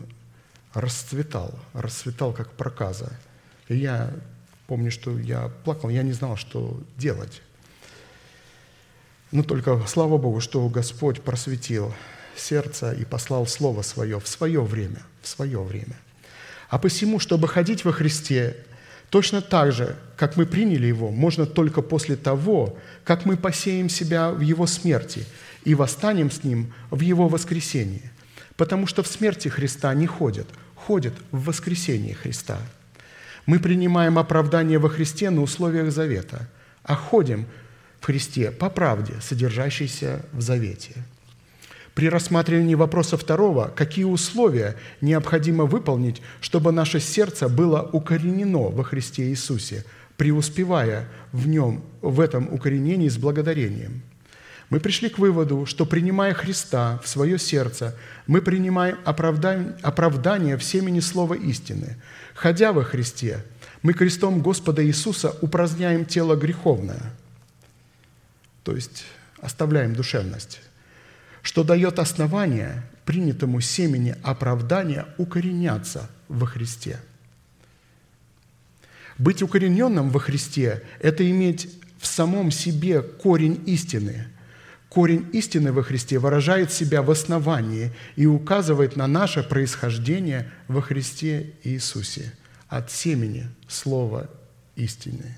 [0.74, 3.18] расцветал, расцветал как проказа.
[3.68, 4.12] И я
[4.66, 7.42] помню, что я плакал, я не знал, что делать.
[9.32, 11.94] Но только слава Богу, что Господь просветил
[12.36, 15.96] сердце и послал Слово Свое в свое время, в свое время.
[16.68, 18.56] А посему, чтобы ходить во Христе,
[19.10, 24.30] точно так же, как мы приняли Его, можно только после того, как мы посеем себя
[24.30, 25.24] в Его смерти
[25.64, 28.10] и восстанем с Ним в Его воскресении.
[28.56, 32.58] Потому что в смерти Христа не ходят, ходят в воскресении Христа.
[33.46, 36.48] Мы принимаем оправдание во Христе на условиях завета,
[36.82, 37.46] а ходим–
[38.00, 40.92] в Христе по правде, содержащейся в завете.
[41.98, 49.30] При рассматривании вопроса второго, какие условия необходимо выполнить, чтобы наше сердце было укоренено во Христе
[49.30, 49.84] Иисусе,
[50.16, 54.02] преуспевая в нем, в этом укоренении с благодарением.
[54.70, 57.96] Мы пришли к выводу, что принимая Христа в свое сердце,
[58.28, 61.96] мы принимаем оправдание, оправдание в семени слова истины.
[62.36, 63.44] Ходя во Христе,
[63.82, 67.12] мы крестом Господа Иисуса упраздняем тело греховное–
[68.68, 69.04] то есть
[69.40, 70.60] оставляем душевность,
[71.42, 77.00] что дает основание принятому семени оправдания укореняться во Христе.
[79.18, 84.28] Быть укорененным во Христе– это иметь в самом себе корень истины.
[84.88, 91.54] Корень истины во Христе выражает себя в основании и указывает на наше происхождение во Христе
[91.64, 92.32] Иисусе
[92.68, 94.30] от семени Слова
[94.76, 95.36] истины.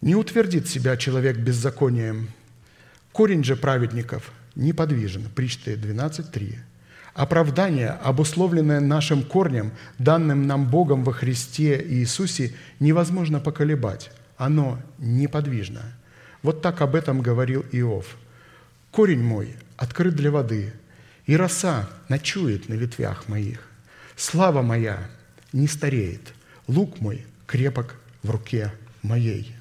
[0.00, 2.30] Не утвердит себя человек беззаконием.
[3.12, 5.24] Корень же праведников неподвижен.
[5.34, 6.56] Причты 12.3.
[7.14, 14.12] Оправдание, обусловленное нашим корнем, данным нам Богом во Христе Иисусе, невозможно поколебать.
[14.36, 15.82] Оно неподвижно.
[16.42, 18.16] Вот так об этом говорил Иов.
[18.92, 20.72] «Корень мой открыт для воды,
[21.26, 23.68] и роса ночует на ветвях моих.
[24.16, 25.08] Слава моя
[25.52, 26.32] не стареет,
[26.68, 28.72] лук мой крепок в руке
[29.02, 29.57] моей».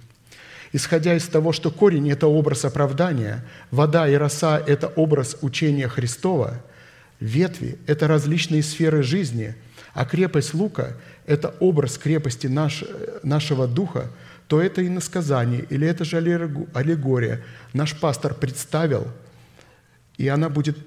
[0.73, 6.61] Исходя из того, что корень– это образ оправдания, вода и роса– это образ учения Христова,
[7.19, 9.55] ветви– это различные сферы жизни,
[9.93, 12.83] а крепость лука– это образ крепости наш,
[13.23, 14.09] нашего духа,
[14.47, 17.43] то это и насказание, или это же аллегория.
[17.73, 19.07] Наш пастор представил,
[20.17, 20.77] и она будет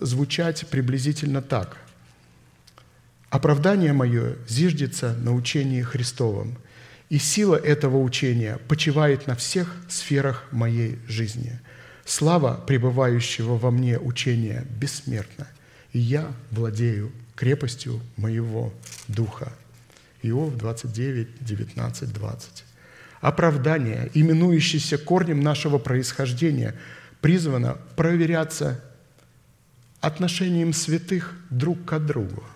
[0.00, 1.76] звучать приблизительно так.
[3.28, 6.58] «Оправдание мое зиждется на учении Христовом–
[7.10, 11.60] и сила этого учения почивает на всех сферах моей жизни.
[12.04, 15.48] Слава пребывающего во мне учения бессмертна,
[15.92, 18.72] и я владею крепостью моего
[19.08, 19.52] духа.
[20.22, 22.64] Иов 29, 19, 20.
[23.20, 26.74] Оправдание, именующееся корнем нашего происхождения,
[27.20, 28.82] призвано проверяться
[30.00, 32.44] отношением святых друг к другу–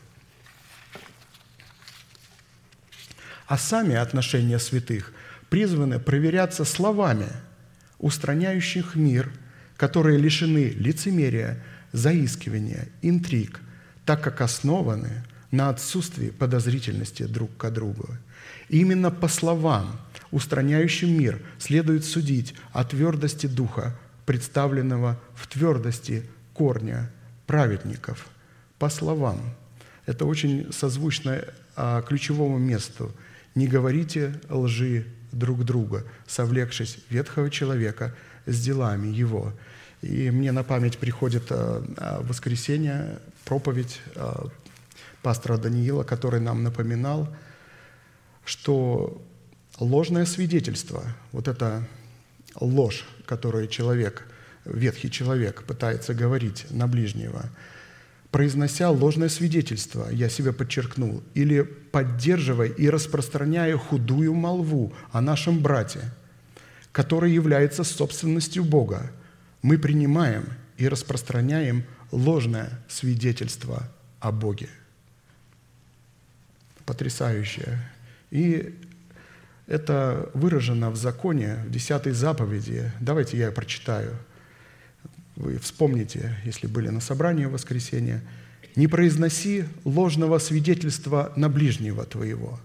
[3.46, 5.12] а сами отношения святых
[5.48, 7.28] призваны проверяться словами,
[7.98, 9.30] устраняющих мир,
[9.76, 11.62] которые лишены лицемерия,
[11.92, 13.60] заискивания, интриг,
[14.04, 18.08] так как основаны на отсутствии подозрительности друг к другу.
[18.68, 20.00] И именно по словам,
[20.30, 23.96] устраняющим мир, следует судить о твердости духа,
[24.26, 27.10] представленного в твердости корня
[27.46, 28.26] праведников.
[28.78, 29.54] По словам.
[30.06, 31.44] Это очень созвучно
[31.76, 33.12] а, ключевому месту.
[33.54, 38.14] «Не говорите лжи друг друга, совлекшись ветхого человека
[38.46, 39.52] с делами его».
[40.04, 44.48] И мне на память приходит а, а, воскресенье, проповедь а,
[45.22, 47.34] пастора Даниила, который нам напоминал,
[48.44, 49.22] что
[49.78, 51.02] ложное свидетельство,
[51.32, 51.88] вот это
[52.60, 54.26] ложь, которую человек,
[54.66, 57.46] ветхий человек пытается говорить на ближнего,
[58.34, 66.00] произнося ложное свидетельство, я себя подчеркнул, или поддерживая и распространяя худую молву о нашем брате,
[66.90, 69.12] который является собственностью Бога,
[69.62, 70.48] мы принимаем
[70.78, 73.88] и распространяем ложное свидетельство
[74.18, 74.68] о Боге.
[76.86, 77.88] Потрясающее.
[78.32, 78.74] И
[79.68, 82.90] это выражено в законе, в десятой заповеди.
[82.98, 84.16] Давайте я прочитаю.
[85.36, 88.22] Вы вспомните, если были на собрании в воскресенье.
[88.76, 92.58] «Не произноси ложного свидетельства на ближнего твоего,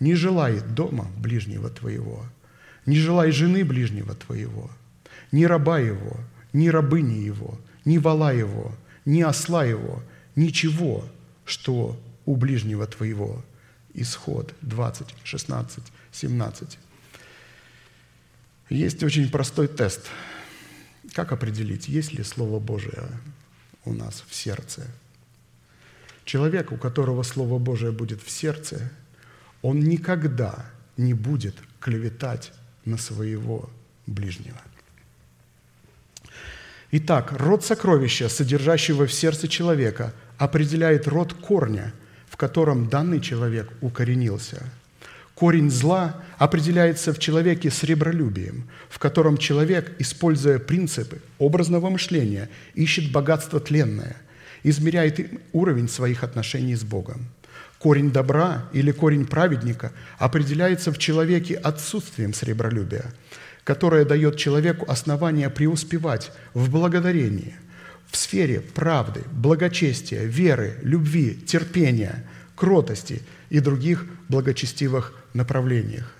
[0.00, 2.24] не желай дома ближнего твоего,
[2.86, 4.68] не желай жены ближнего твоего,
[5.30, 6.18] ни раба его,
[6.52, 10.02] ни рабыни его, ни вала его, ни осла его,
[10.34, 11.08] ничего,
[11.44, 11.96] что
[12.26, 13.44] у ближнего твоего».
[13.94, 16.78] Исход 20, 16, 17.
[18.70, 20.06] Есть очень простой тест.
[21.18, 23.08] Как определить, есть ли Слово Божие
[23.84, 24.86] у нас в сердце?
[26.24, 28.92] Человек, у которого Слово Божие будет в сердце,
[29.60, 30.64] он никогда
[30.96, 32.52] не будет клеветать
[32.84, 33.68] на своего
[34.06, 34.60] ближнего.
[36.92, 41.92] Итак, род сокровища, содержащего в сердце человека, определяет род корня,
[42.28, 44.62] в котором данный человек укоренился–
[45.38, 53.60] Корень зла определяется в человеке сребролюбием, в котором человек, используя принципы образного мышления, ищет богатство
[53.60, 54.16] тленное,
[54.64, 57.28] измеряет уровень своих отношений с Богом.
[57.78, 63.04] Корень добра или корень праведника определяется в человеке отсутствием сребролюбия,
[63.62, 67.54] которое дает человеку основание преуспевать в благодарении,
[68.10, 72.24] в сфере правды, благочестия, веры, любви, терпения,
[72.58, 76.12] кротости и других благочестивых направлениях.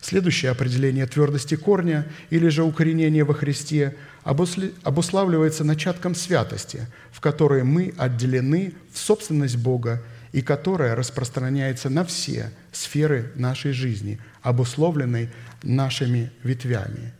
[0.00, 7.92] Следующее определение твердости корня или же укоренения во Христе обуславливается начатком святости, в которой мы
[7.98, 15.30] отделены в собственность Бога и которая распространяется на все сферы нашей жизни, обусловленной
[15.62, 17.12] нашими ветвями.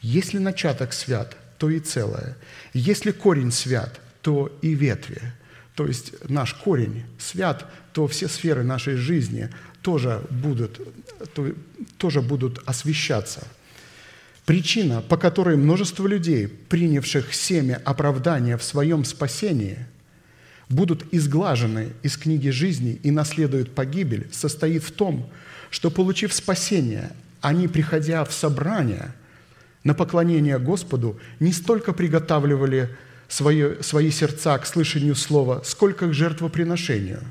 [0.00, 2.36] Если начаток свят, то и целое.
[2.72, 5.20] Если корень свят, то и ветви.
[5.80, 9.48] То есть наш корень свят, то все сферы нашей жизни
[9.80, 10.78] тоже будут,
[11.32, 11.54] то,
[11.96, 13.48] тоже будут освещаться.
[14.44, 19.78] Причина, по которой множество людей, принявших семя оправдания в своем спасении,
[20.68, 25.30] будут изглажены из книги жизни и наследуют погибель, состоит в том,
[25.70, 29.14] что, получив спасение, они, приходя в собрание
[29.82, 32.94] на поклонение Господу, не столько приготавливали
[33.30, 37.22] свое, свои сердца к слышанию слова, сколько к жертвоприношению.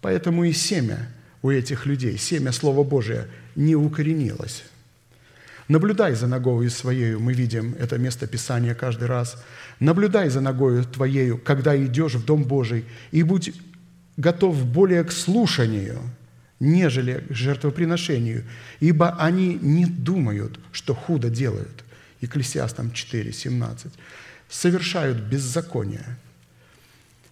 [0.00, 1.10] Поэтому и семя–
[1.44, 4.64] у этих людей, семя Слова Божия, не укоренилось.
[5.68, 9.36] Наблюдай за ногою своею, мы видим это место Писания каждый раз.
[9.78, 13.52] Наблюдай за ногою твоею, когда идешь в Дом Божий, и будь
[14.16, 15.98] готов более к слушанию,
[16.60, 18.44] нежели к жертвоприношению,
[18.80, 21.84] ибо они не думают, что худо делают.
[22.22, 23.92] Екклесиастам 4, 17.
[24.48, 26.18] Совершают беззаконие.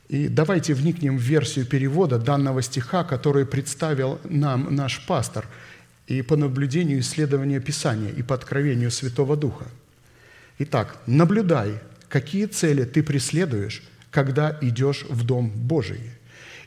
[0.09, 5.47] И давайте вникнем в версию перевода данного стиха, который представил нам наш пастор,
[6.07, 9.67] и по наблюдению исследования Писания, и по откровению Святого Духа.
[10.59, 16.01] Итак, наблюдай, какие цели ты преследуешь, когда идешь в Дом Божий,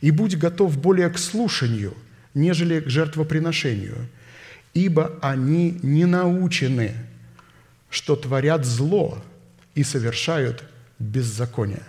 [0.02, 1.94] и будь готов более к слушанию,
[2.34, 4.10] нежели к жертвоприношению,
[4.74, 6.96] ибо они не научены,
[7.90, 9.24] что творят зло
[9.76, 10.64] и совершают
[10.98, 11.84] беззаконие.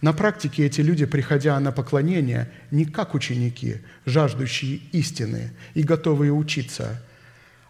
[0.00, 7.02] На практике эти люди, приходя на поклонение, не как ученики, жаждущие истины и готовые учиться,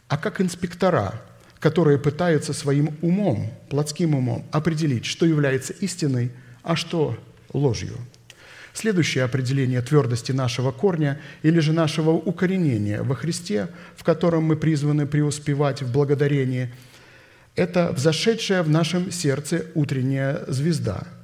[0.09, 1.23] а как инспектора,
[1.59, 6.31] которые пытаются своим умом, плотским умом, определить, что является истиной,
[6.63, 7.19] а что
[7.53, 7.97] ложью.
[8.75, 15.07] Следующее определение твердости нашего корня или же нашего укоренения во Христе, в котором мы призваны
[15.07, 16.71] преуспевать в благодарении,
[17.59, 21.03] это взошедшая в нашем сердце утренняя звезда–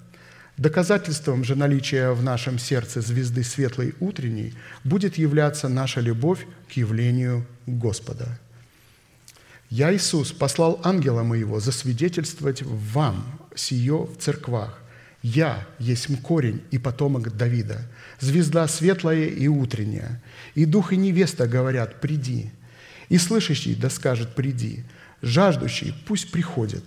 [0.56, 4.55] Доказательством же наличия в нашем сердце звезды светлой утренней
[4.85, 8.39] будет являться наша любовь к явлению Господа.
[9.69, 14.81] «Я, Иисус, послал ангела моего засвидетельствовать вам сие в церквах.
[15.23, 17.81] Я есть корень и потомок Давида,
[18.20, 20.23] звезда светлая и утренняя.
[20.55, 22.52] И дух и невеста говорят, приди.
[23.09, 24.85] И слышащий да скажет, приди.
[25.24, 26.84] Жаждущий пусть приходит,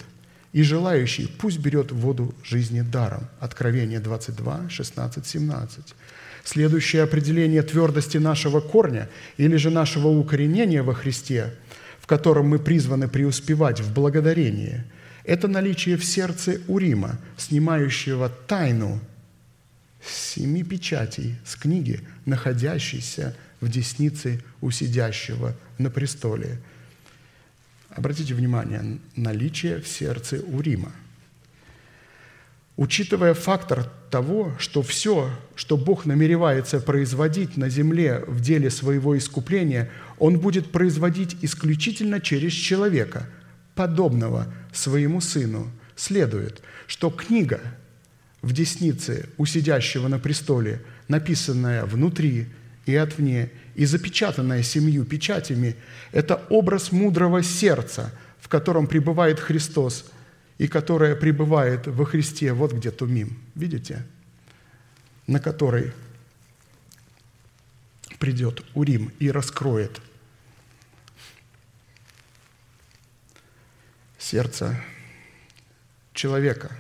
[0.54, 3.28] и желающий пусть берет воду жизни даром.
[3.40, 5.96] Откровение 22, 16, 17.
[6.44, 11.54] Следующее определение твердости нашего корня или же нашего укоренения во Христе,
[12.00, 14.84] в котором мы призваны преуспевать в благодарении–
[15.28, 19.02] это наличие в сердце Урима, снимающего тайну
[20.02, 26.62] семи печатей с книги, находящейся в деснице у сидящего на престоле.
[27.98, 30.92] Обратите внимание, наличие в сердце Урима.
[32.78, 39.90] Учитывая фактор того, что все, что Бог намеревается производить на земле в деле своего искупления,
[40.20, 43.28] Он будет производить исключительно через человека–
[43.78, 47.62] подобного своему сыну, следует, что книга
[48.42, 52.48] в деснице у сидящего на престоле, написанная внутри
[52.88, 55.76] и отвне, и запечатанная семью печатями,
[56.12, 60.10] это образ мудрого сердца, в котором пребывает Христос
[60.58, 64.06] и которое пребывает во Христе, вот где Тумим, видите,
[65.28, 65.92] на который
[68.20, 70.02] придет Урим и раскроет
[74.18, 74.82] сердце
[76.14, 76.72] человека,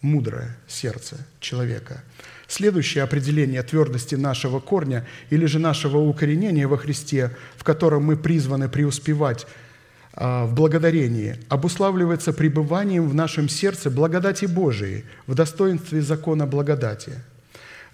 [0.00, 2.02] мудрое сердце человека.
[2.54, 8.68] Следующее определение твердости нашего корня или же нашего укоренения во Христе, в котором мы призваны
[8.68, 9.44] преуспевать
[10.12, 17.14] а, в благодарении, обуславливается пребыванием в нашем сердце благодати Божией, в достоинстве закона благодати.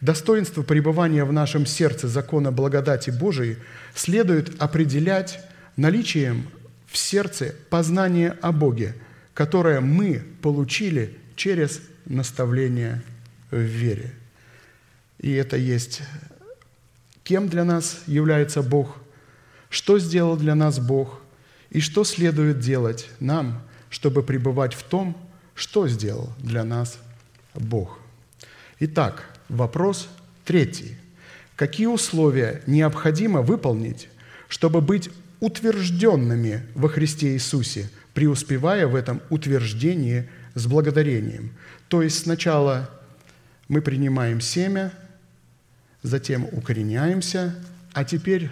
[0.03, 3.57] Достоинство пребывания в нашем сердце закона благодати Божией
[3.95, 5.41] следует определять
[5.79, 6.49] наличием
[6.87, 8.95] в сердце познание о Боге,
[9.33, 13.01] которое мы получили через наставление
[13.51, 14.13] в вере.
[15.21, 16.03] И это есть
[17.23, 18.97] кем для нас является Бог,
[19.69, 21.21] что сделал для нас Бог
[21.71, 25.17] и что следует делать нам, чтобы пребывать в том,
[25.55, 26.99] что сделал для нас
[27.55, 28.01] Бог.
[28.81, 30.09] Итак, вопрос
[30.45, 30.97] третий.
[31.55, 34.09] Какие условия необходимо выполнить,
[34.49, 41.53] чтобы быть утвержденными во Христе Иисусе, преуспевая в этом утверждении с благодарением.
[41.89, 42.91] То есть сначала
[43.69, 44.93] мы принимаем семя,
[46.03, 47.55] затем укореняемся,
[47.93, 48.51] а теперь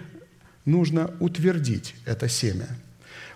[0.65, 2.67] нужно утвердить это семя.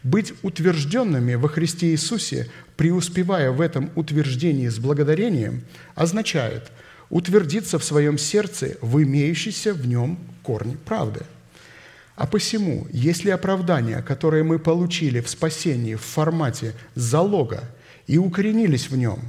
[0.03, 5.63] Быть утвержденными во Христе Иисусе, преуспевая в этом утверждении с благодарением,
[5.95, 6.71] означает
[7.09, 11.21] утвердиться в своем сердце в имеющейся в нем корне правды–
[12.15, 17.63] а посему, если оправдание, которое мы получили в спасении в формате залога
[18.05, 19.19] и укоренились в нем,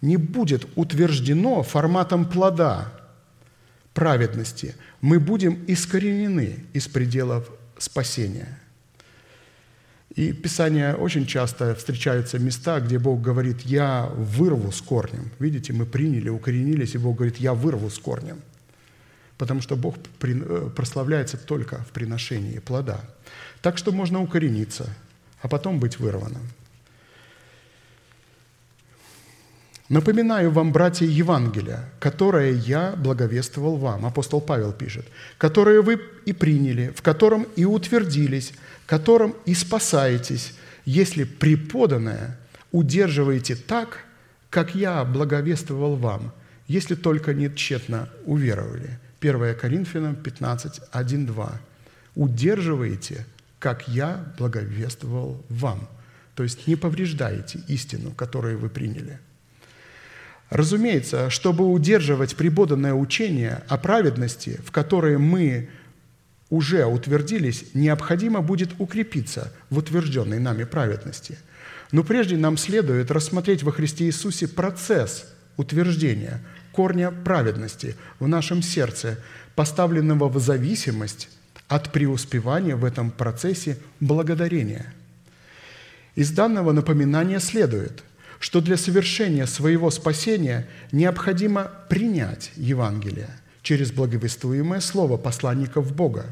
[0.00, 2.92] не будет утверждено форматом плода
[3.94, 8.58] праведности, мы будем искоренены из пределов спасения.
[10.14, 15.30] И в Писании очень часто встречаются места, где Бог говорит, «Я вырву с корнем».
[15.38, 18.40] Видите, мы приняли, укоренились, и Бог говорит, «Я вырву с корнем»
[19.38, 23.00] потому что Бог э, прославляется только в приношении плода.
[23.62, 24.88] Так что можно укорениться,
[25.42, 26.42] а потом быть вырванным.
[29.90, 35.06] Напоминаю вам, братья, Евангелия, которое я благовествовал вам, апостол Павел пишет,
[35.36, 38.54] которое вы и приняли, в котором и утвердились,
[38.86, 40.54] которым и спасаетесь,
[40.86, 42.38] если преподанное
[42.72, 43.98] удерживаете так,
[44.48, 46.32] как я благовествовал вам,
[46.66, 48.98] если только не тщетно уверовали.
[49.20, 51.60] 1 Коринфянам 15, 1, 2.
[52.14, 53.26] «Удерживаете,
[53.58, 55.88] как я благовествовал вам».
[56.34, 59.18] То есть не повреждаете истину, которую вы приняли.
[60.50, 65.68] Разумеется, чтобы удерживать прибоданное учение о праведности, в которое мы
[66.50, 71.38] уже утвердились, необходимо будет укрепиться в утвержденной нами праведности.
[71.90, 75.26] Но прежде нам следует рассмотреть во Христе Иисусе процесс
[75.56, 76.40] утверждения–
[76.74, 79.18] корня праведности в нашем сердце,
[79.54, 81.28] поставленного в зависимость
[81.68, 84.92] от преуспевания в этом процессе благодарения.
[86.16, 88.02] Из данного напоминания следует,
[88.38, 93.30] что для совершения своего спасения необходимо принять Евангелие
[93.62, 96.26] через благовествуемое слово посланников Бога,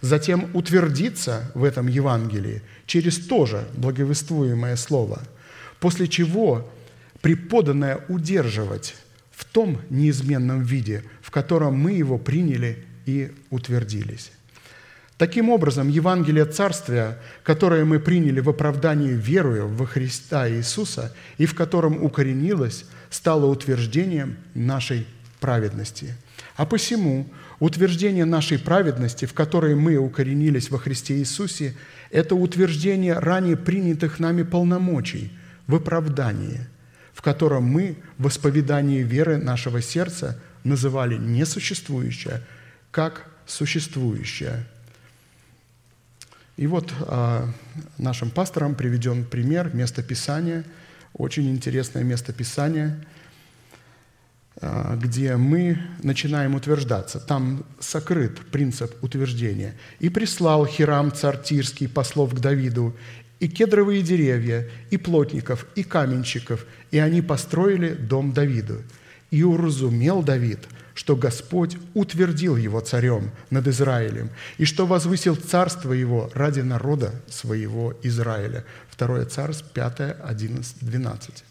[0.00, 5.22] затем утвердиться в этом Евангелии через тоже благовествуемое слово,
[5.80, 6.70] после чего
[7.20, 8.94] преподанное удерживать
[9.30, 14.30] в том неизменном виде, в котором мы его приняли и утвердились.
[15.22, 21.54] Таким образом, Евангелие Царствия, которое мы приняли в оправдании верою во Христа Иисуса и в
[21.54, 25.06] котором укоренилось, стало утверждением нашей
[25.38, 26.16] праведности.
[26.56, 27.28] А посему
[27.60, 31.76] утверждение нашей праведности, в которой мы укоренились во Христе Иисусе,
[32.10, 35.30] это утверждение ранее принятых нами полномочий
[35.68, 36.66] в оправдании,
[37.12, 42.42] в котором мы в исповедании веры нашего сердца называли несуществующее,
[42.90, 44.66] как существующее.
[46.56, 47.48] И вот а,
[47.98, 50.64] нашим пасторам приведен пример место Писания,
[51.14, 53.04] очень интересное место Писания,
[54.60, 57.20] а, где мы начинаем утверждаться.
[57.20, 59.74] Там сокрыт принцип утверждения.
[59.98, 62.94] «И прислал Хирам, царь Тирский, послов к Давиду,
[63.40, 68.82] и кедровые деревья, и плотников, и каменщиков, и они построили дом Давиду.
[69.32, 70.60] И уразумел Давид,
[70.94, 77.94] что Господь утвердил его царем над Израилем, и что возвысил царство его ради народа своего
[78.02, 78.64] Израиля».
[78.96, 81.44] 2 Царств 5, 11, 12.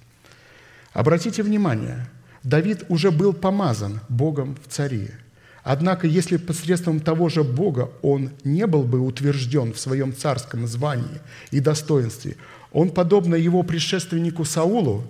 [0.94, 2.08] Обратите внимание,
[2.44, 5.10] Давид уже был помазан Богом в цари.
[5.64, 11.22] Однако, если посредством того же Бога он не был бы утвержден в своем царском звании
[11.52, 12.36] и достоинстве,
[12.72, 15.04] он, подобно его предшественнику Саулу,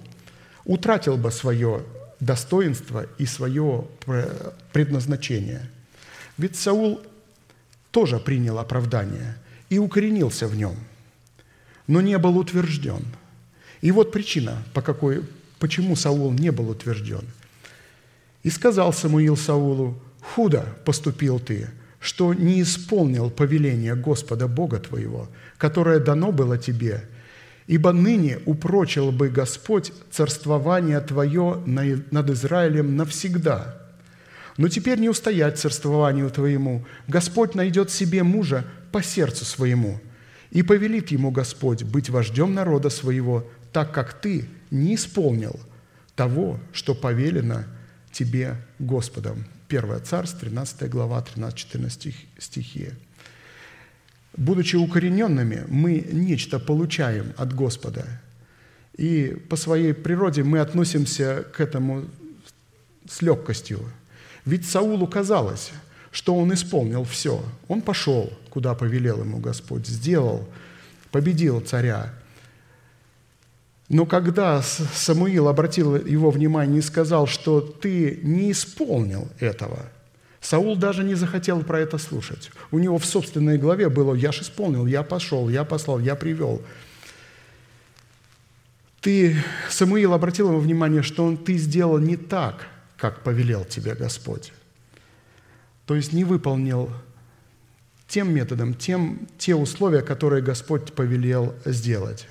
[0.66, 1.84] утратил бы свое
[2.22, 3.88] достоинство и свое
[4.72, 5.70] предназначение.
[6.38, 7.02] Ведь Саул
[7.92, 9.38] тоже принял оправдание
[9.70, 10.76] и укоренился в нем,
[11.88, 13.04] но не был утвержден.
[13.82, 15.26] И вот причина, по какой,
[15.60, 17.26] почему Саул не был утвержден.
[18.44, 21.70] «И сказал Самуил Саулу, худо поступил ты,
[22.00, 27.04] что не исполнил повеление Господа Бога твоего, которое дано было тебе,
[27.68, 33.78] ибо ныне упрочил бы Господь царствование твое над Израилем навсегда.
[34.58, 36.86] Но теперь не устоять царствованию твоему.
[37.08, 40.00] Господь найдет себе мужа по сердцу своему,
[40.52, 45.60] и повелит ему Господь быть вождем народа своего, так как ты не исполнил
[46.16, 47.66] того, что повелено
[48.12, 49.46] тебе Господом».
[49.70, 52.90] 1 Царств, 13 глава, 13-14 стихи.
[54.38, 58.06] Будучи укорененными, мы нечто получаем от Господа.
[58.98, 62.06] И по своей природе мы относимся к этому
[63.08, 63.80] с легкостью.
[64.46, 65.72] Ведь Саулу казалось,
[66.12, 67.44] что он исполнил все.
[67.68, 70.48] Он пошел, куда повелел ему Господь, сделал,
[71.12, 72.14] победил царя.
[73.90, 79.86] Но когда Самуил обратил его внимание и сказал, что ты не исполнил этого,
[80.42, 82.52] Саул даже не захотел про это слушать.
[82.72, 86.62] У него в собственной голове было «я ж исполнил, я пошел, я послал, я привел».
[89.02, 89.36] Ты,
[89.70, 94.52] Самуил обратил ему внимание, что он, ты сделал не так, как повелел тебе Господь.
[95.86, 96.92] То есть не выполнил
[98.08, 102.28] тем методом, тем, те условия, которые Господь повелел сделать.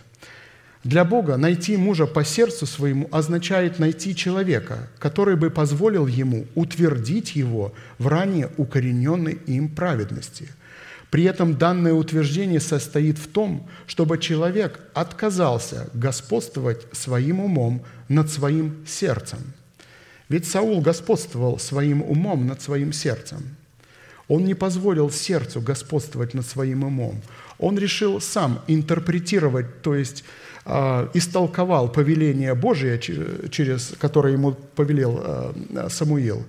[0.82, 7.36] Для Бога найти мужа по сердцу своему означает найти человека, который бы позволил ему утвердить
[7.36, 10.48] его в ранее укорененной им праведности.
[11.10, 18.86] При этом данное утверждение состоит в том, чтобы человек отказался господствовать своим умом над своим
[18.86, 19.40] сердцем.
[20.30, 23.56] Ведь Саул господствовал своим умом над своим сердцем.
[24.28, 27.20] Он не позволил сердцу господствовать над своим умом.
[27.60, 30.24] Он решил сам интерпретировать, то есть
[30.64, 36.46] а, истолковал повеление Божие, через которое ему повелел а, Самуил,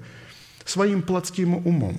[0.64, 1.98] своим плотским умом.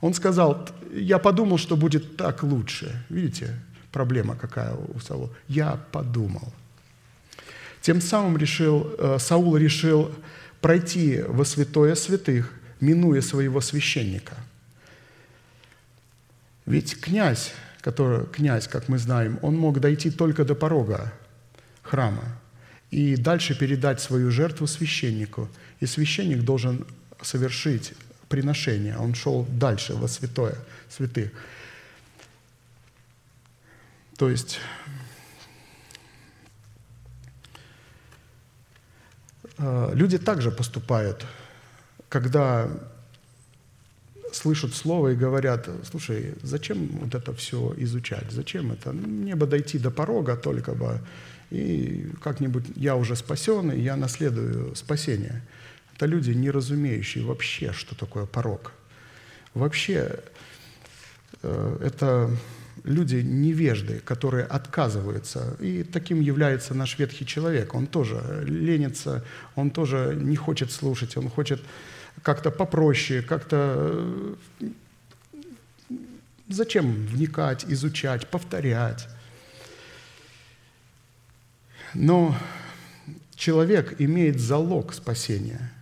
[0.00, 3.04] Он сказал, я подумал, что будет так лучше.
[3.10, 3.60] Видите,
[3.92, 5.30] проблема какая у Саула.
[5.46, 6.50] Я подумал.
[7.82, 10.10] Тем самым решил, а, Саул решил
[10.62, 14.34] пройти во святое святых, минуя своего священника.
[16.64, 17.52] Ведь князь
[17.84, 21.12] который, князь, как мы знаем, он мог дойти только до порога
[21.82, 22.24] храма
[22.90, 25.50] и дальше передать свою жертву священнику.
[25.80, 26.86] И священник должен
[27.20, 27.92] совершить
[28.30, 28.96] приношение.
[28.96, 30.54] Он шел дальше во святое,
[30.88, 31.30] святых.
[34.16, 34.60] То есть
[39.58, 41.26] э, люди также поступают,
[42.08, 42.70] когда
[44.34, 48.92] слышат слово и говорят, слушай, зачем вот это все изучать, зачем это?
[48.92, 51.00] Мне бы дойти до порога только бы,
[51.50, 55.42] и как-нибудь я уже спасен, и я наследую спасение.
[55.94, 58.72] Это люди, не разумеющие вообще, что такое порог.
[59.54, 60.18] Вообще,
[61.42, 62.30] э, это
[62.82, 65.56] люди невежды, которые отказываются.
[65.60, 67.74] И таким является наш ветхий человек.
[67.74, 69.24] Он тоже ленится,
[69.54, 71.60] он тоже не хочет слушать, он хочет
[72.22, 74.68] как-то попроще, как-то э,
[76.48, 79.08] зачем вникать, изучать, повторять.
[81.94, 82.36] Но
[83.34, 85.72] человек имеет залог спасения.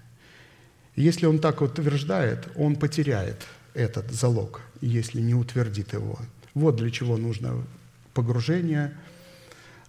[0.97, 6.19] Если он так утверждает, он потеряет этот залог, если не утвердит его.
[6.55, 7.65] Вот для чего нужно
[8.13, 8.95] погружение,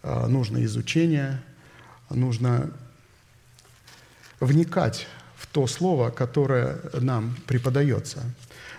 [0.02, 1.41] а, нужно изучение,
[2.10, 2.72] нужно
[4.40, 5.07] вникать
[5.53, 8.23] то слово, которое нам преподается.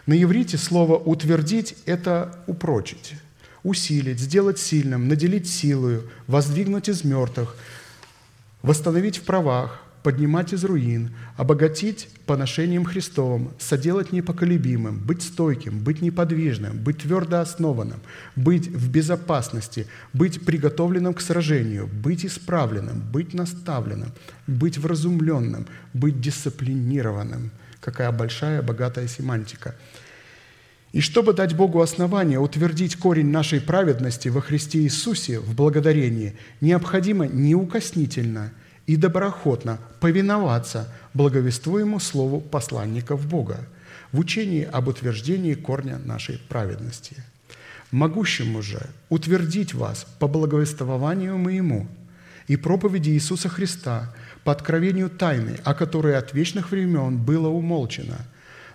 [0.06, 3.14] На иврите слово «утвердить»– это «упрочить»,
[3.62, 7.56] «усилить», «сделать сильным», «наделить силою», «воздвигнуть из мертвых»,
[8.62, 16.78] «восстановить в правах», поднимать из руин, обогатить поношением Христовым, соделать непоколебимым, быть стойким, быть неподвижным,
[16.78, 18.00] быть твердо основанным,
[18.36, 24.12] быть в безопасности, быть приготовленным к сражению, быть исправленным, быть наставленным,
[24.46, 27.50] быть вразумленным, быть дисциплинированным.
[27.80, 29.74] Какая большая, богатая семантика.
[30.92, 37.26] И чтобы дать Богу основание утвердить корень нашей праведности во Христе Иисусе в благодарении, необходимо
[37.26, 38.52] неукоснительно–
[38.86, 43.60] и доброохотно повиноваться благовествуемому слову посланников Бога
[44.12, 47.16] в учении об утверждении корня нашей праведности.
[47.90, 51.86] Могущему же утвердить вас по благовествованию моему
[52.46, 58.18] и проповеди Иисуса Христа по откровению тайны, о которой от вечных времен было умолчено,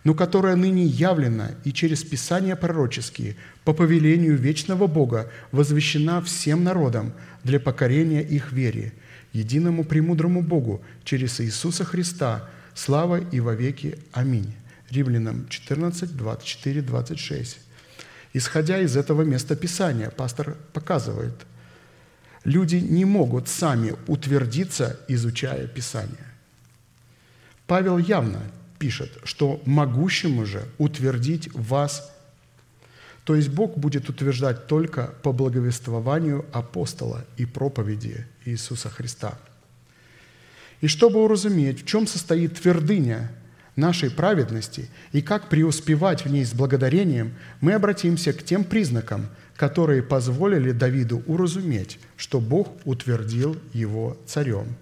[0.04, 7.14] но которая ныне явлена и через Писания пророческие по повелению вечного Бога возвещена всем народам
[7.44, 8.94] для покорения их вере–
[9.34, 13.98] единому премудрому Богу через Иисуса Христа, слава и во веки.
[14.12, 14.54] Аминь.
[14.90, 17.58] Римлянам 14, 24, 26.
[18.34, 21.34] Исходя из этого места Писания, пастор показывает,
[22.44, 26.26] люди не могут сами утвердиться, изучая Писание.
[27.68, 28.42] Павел явно
[28.80, 32.12] пишет, что могущему же утвердить вас
[33.30, 39.38] то есть Бог будет утверждать только по благовествованию апостола и проповеди Иисуса Христа.
[40.82, 43.32] И чтобы уразуметь, в чем состоит твердыня
[43.76, 50.02] нашей праведности и как преуспевать в ней с благодарением, мы обратимся к тем признакам, которые
[50.02, 54.76] позволили Давиду уразуметь, что Бог утвердил его царем.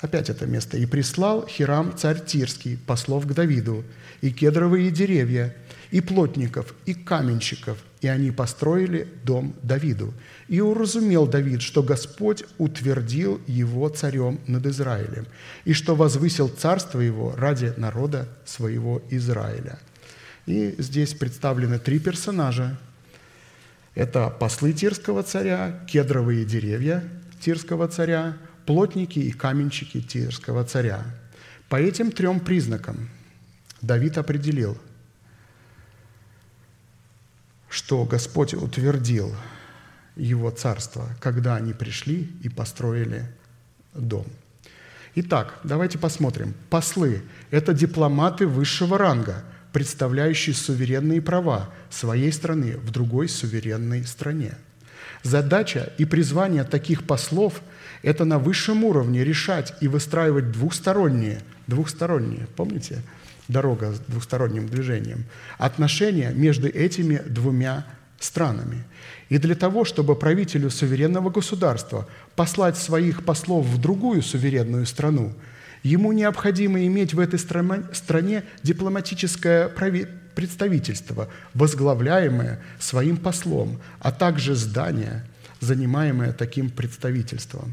[0.00, 0.78] Опять это место.
[0.78, 3.84] «И прислал Хирам царь Тирский послов к Давиду,
[4.22, 5.54] и кедровые деревья,
[5.90, 10.12] и плотников, и каменщиков, и они построили дом Давиду.
[10.48, 15.26] И уразумел Давид, что Господь утвердил его царем над Израилем,
[15.64, 19.78] и что возвысил царство его ради народа своего Израиля».
[20.46, 22.78] И здесь представлены три персонажа.
[23.96, 27.02] Это послы Тирского царя, кедровые деревья
[27.40, 31.02] Тирского царя, плотники и каменщики Тирского царя.
[31.68, 33.08] По этим трем признакам
[33.82, 34.78] Давид определил–
[37.68, 39.34] что Господь утвердил
[40.16, 43.26] его царство, когда они пришли и построили
[43.94, 44.26] дом.
[45.14, 46.54] Итак, давайте посмотрим.
[46.68, 54.52] Послы– это дипломаты высшего ранга, представляющие суверенные права своей страны в другой суверенной стране.
[55.22, 57.62] Задача и призвание таких послов–
[58.02, 63.02] это на высшем уровне решать и выстраивать двухсторонние, двухсторонние, помните,
[63.48, 65.24] дорога с двусторонним движением,
[65.58, 67.86] отношения между этими двумя
[68.18, 68.84] странами.
[69.28, 75.32] И для того, чтобы правителю суверенного государства послать своих послов в другую суверенную страну,
[75.82, 79.70] ему необходимо иметь в этой стране дипломатическое
[80.34, 85.24] представительство, возглавляемое своим послом, а также здание,
[85.60, 87.72] занимаемое таким представительством.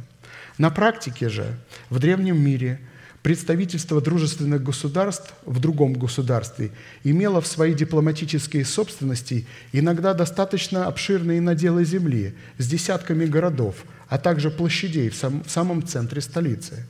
[0.58, 1.56] На практике же
[1.90, 2.80] в древнем мире–
[3.24, 6.72] представительство дружественных государств в другом государстве
[7.06, 14.52] имело в своей дипломатической собственности иногда достаточно обширные наделы земли с десятками городов, а также
[14.52, 16.86] площадей в, сам, в самом центре столицы.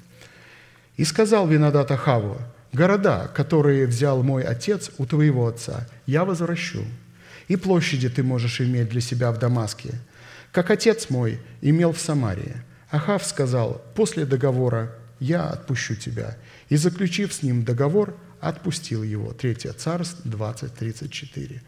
[0.98, 2.38] «И сказал Винодат Ахаву,
[2.74, 6.84] города, которые взял мой отец у твоего отца, я возвращу,
[7.48, 9.92] и площади ты можешь иметь для себя в Дамаске,
[10.52, 12.56] как отец мой имел в Самарии».
[12.90, 16.38] Ахав сказал, после договора я отпущу тебя».
[16.70, 19.32] И, заключив с ним договор, отпустил его.
[19.34, 21.62] Третье царство 20.34.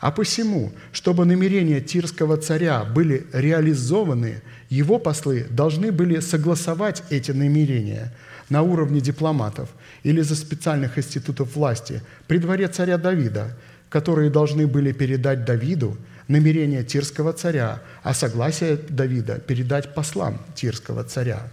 [0.00, 8.12] А посему, чтобы намерения тирского царя были реализованы, его послы должны были согласовать эти намерения
[8.50, 9.70] на уровне дипломатов
[10.02, 13.56] или за специальных институтов власти при дворе царя Давида,
[13.88, 15.96] которые должны были передать Давиду
[16.28, 21.50] намерение тирского царя, а согласие Давида передать послам тирского царя.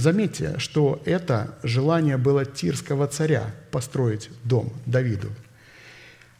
[0.00, 5.28] Заметьте, что это желание было тирского царя построить дом Давиду.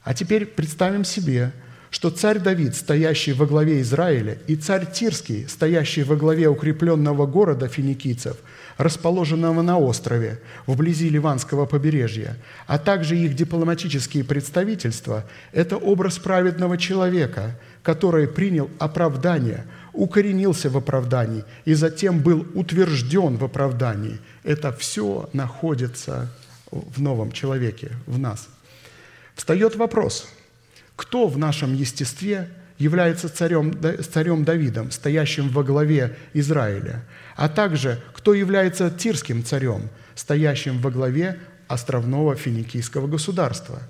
[0.03, 1.53] А теперь представим себе,
[1.91, 7.69] что царь Давид, стоящий во главе Израиля, и царь Тирский, стоящий во главе укрепленного города
[7.69, 8.39] финикийцев,
[8.78, 17.59] расположенного на острове, вблизи Ливанского побережья, а также их дипломатические представительства– это образ праведного человека,
[17.82, 24.19] который принял оправдание, укоренился в оправдании и затем был утвержден в оправдании.
[24.45, 26.29] Это все находится
[26.71, 28.49] в новом человеке, в нас.
[29.35, 30.29] Встает вопрос–
[31.01, 33.73] кто в нашем естестве является царем,
[34.12, 37.03] царем Давидом, стоящим во главе Израиля,
[37.37, 41.39] а также кто является тирским царем, стоящим во главе
[41.69, 43.81] островного финикийского государства.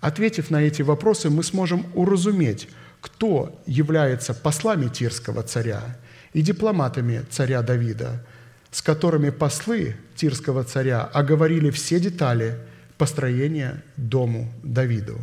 [0.00, 2.70] Ответив на эти вопросы, мы сможем уразуметь,
[3.00, 5.96] кто является послами тирского царя
[6.32, 8.24] и дипломатами царя Давида,
[8.70, 12.58] с которыми послы тирского царя оговорили все детали
[12.98, 15.18] построения дому Давиду.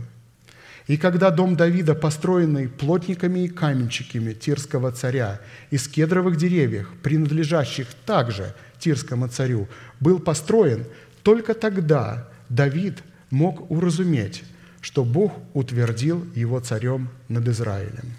[0.87, 8.55] И когда дом Давида, построенный плотниками и каменщиками Тирского царя из кедровых деревьев, принадлежащих также
[8.79, 9.67] Тирскому царю,
[9.99, 10.85] был построен,
[11.23, 14.43] только тогда Давид мог уразуметь,
[14.81, 18.13] что Бог утвердил его царем над Израилем.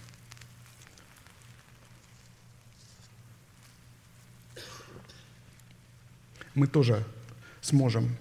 [6.55, 7.05] Мы тоже
[7.60, 8.16] сможем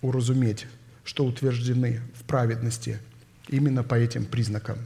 [0.00, 0.66] уразуметь,
[1.04, 2.98] что утверждены в праведности–
[3.48, 4.78] именно по этим признакам.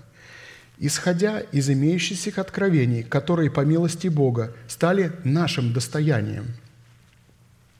[0.79, 6.47] Исходя из имеющихся откровений, которые по милости Бога стали нашим достоянием.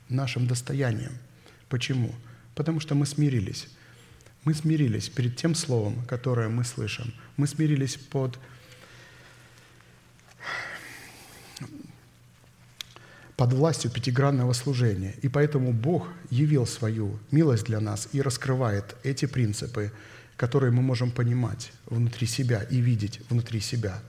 [0.09, 1.11] Нашим достоянием.
[1.69, 2.11] Почему?
[2.55, 3.67] Потому что мы смирились.
[4.47, 7.13] Мы смирились перед тем словом, которое мы слышим.
[7.35, 8.39] Мы смирились под
[13.35, 15.15] под властью пятигранного служения.
[15.21, 19.91] И поэтому Бог явил свою милость для нас и раскрывает эти принципы
[20.37, 24.01] которые мы можем понимать внутри себя и видеть внутри себя,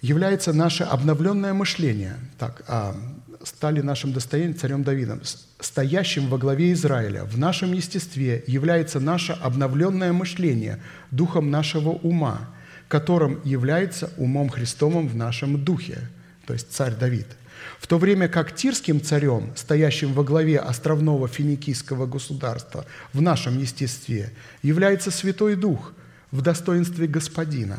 [0.00, 2.16] является наше обновленное мышление.
[2.38, 2.96] Так, а,
[3.42, 5.20] стали нашим достоянием царем Давидом,
[5.60, 7.24] стоящим во главе Израиля.
[7.24, 10.80] В нашем естестве является наше обновленное мышление
[11.10, 12.50] духом нашего ума,
[12.88, 15.98] которым является умом Христовым в нашем духе,
[16.46, 17.26] то есть царь Давид–
[17.78, 24.32] в то время как тирским царем, стоящим во главе островного финикийского государства в нашем естестве,
[24.62, 25.92] является Святой Дух
[26.30, 27.78] в достоинстве Господина.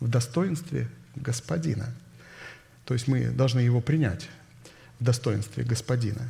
[0.00, 1.92] В достоинстве Господина.
[2.84, 4.28] То есть мы должны его принять
[4.98, 6.28] в достоинстве Господина.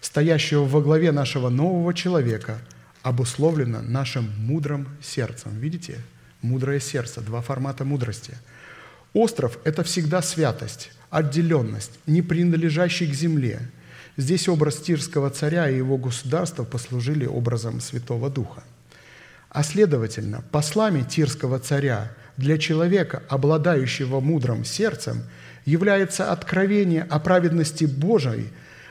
[0.00, 2.58] Стоящего во главе нашего нового человека
[3.02, 5.58] обусловлено нашим мудрым сердцем.
[5.58, 5.98] Видите?
[6.40, 8.34] Мудрое сердце, два формата мудрости.
[9.12, 13.60] Остров– это всегда святость– отделенность, не принадлежащий к земле.
[14.16, 18.64] Здесь образ Тирского царя и его государства послужили образом Святого Духа.
[19.50, 25.22] А следовательно, послами Тирского царя для человека, обладающего мудрым сердцем,
[25.64, 28.48] является откровение о праведности Божией,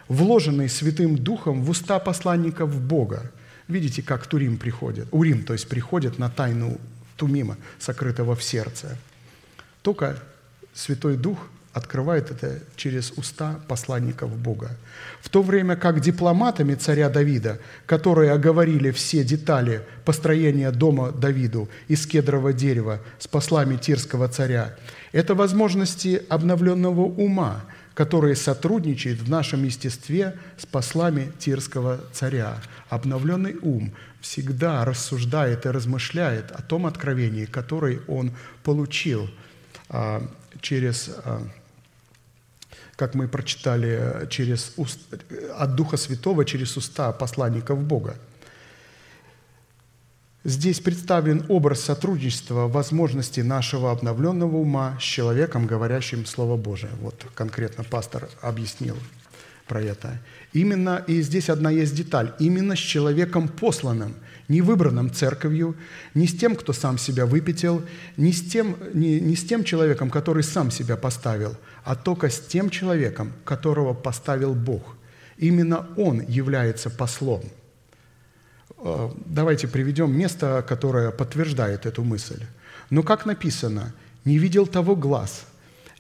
[0.07, 3.31] вложенной Святым Духом в уста посланников Бога.
[3.67, 6.79] Видите, как Турим приходит, Урим, то есть приходит на тайну
[7.17, 8.97] Тумима, сокрытого в сердце.
[9.81, 10.17] Только
[10.73, 11.39] Святой Дух
[11.73, 14.71] открывает это через уста посланников Бога.
[15.21, 22.05] В то время как дипломатами царя Давида, которые оговорили все детали построения дома Давиду из
[22.05, 24.75] кедрового дерева с послами Тирского царя,
[25.11, 32.57] это возможности обновленного ума, которые сотрудничают в нашем естестве с послами Тирского царя.
[32.89, 38.31] Обновленный ум всегда рассуждает и размышляет о том откровении, которое он
[38.63, 39.29] получил
[39.89, 40.25] а,
[40.61, 41.41] через а,
[43.01, 44.99] как мы прочитали, через уст,
[45.57, 48.13] от Духа Святого через уста посланников Бога.
[50.43, 56.91] Здесь представлен образ сотрудничества, возможности нашего обновленного ума с человеком, говорящим Слово Божие.
[57.01, 58.97] Вот конкретно пастор объяснил
[59.67, 60.19] про это.
[60.53, 64.13] Именно, и здесь одна есть деталь, именно с человеком посланным–
[64.51, 65.75] не выбранным церковью,
[66.13, 67.83] не с тем, кто сам себя выпятил,
[68.17, 72.39] не с тем, не, не с тем человеком, который сам себя поставил, а только с
[72.39, 74.95] тем человеком, которого поставил Бог.
[75.37, 77.41] Именно он является послом.
[78.77, 82.43] Э, давайте приведем место, которое подтверждает эту мысль.
[82.89, 83.93] Но как написано,
[84.25, 85.45] не видел того глаз,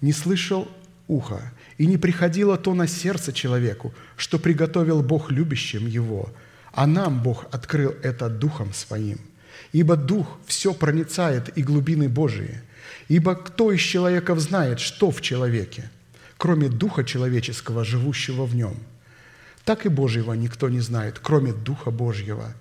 [0.01, 0.67] не слышал
[1.07, 1.41] ухо,
[1.77, 6.29] и не приходило то на сердце человеку, что приготовил Бог любящим его–
[6.73, 9.19] а нам Бог открыл это Духом Своим.
[9.73, 12.61] Ибо Дух все проницает и глубины Божии.
[13.11, 15.89] Ибо кто из человеков знает, что в человеке,
[16.37, 18.77] кроме Духа человеческого, живущего в нем?
[19.65, 22.53] Так и Божьего никто не знает, кроме Духа Божьего.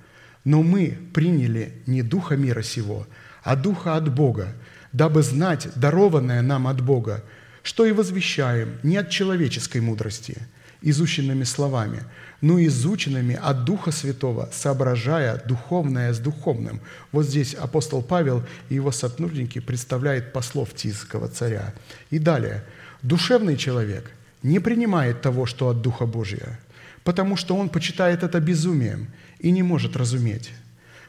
[0.42, 3.06] Но мы приняли не Духа мира сего,
[3.44, 4.52] а Духа от Бога,
[4.92, 7.22] дабы знать дарованное нам от Бога,
[7.62, 10.36] что и возвещаем не от человеческой мудрости,
[10.82, 12.04] изученными словами,
[12.40, 16.80] но изученными от Духа Святого, соображая духовное с духовным.
[17.12, 21.74] Вот здесь апостол Павел и его сотрудники представляют послов Тизского царя.
[22.10, 22.64] И далее.
[23.02, 24.10] «Душевный человек
[24.42, 26.58] не принимает того, что от Духа Божия,
[27.04, 29.08] потому что он почитает это безумием
[29.38, 30.50] и не может разуметь,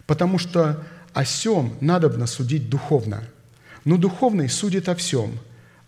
[0.05, 0.83] потому что
[1.13, 3.23] о сем надобно судить духовно.
[3.83, 5.39] Но духовный судит о всем,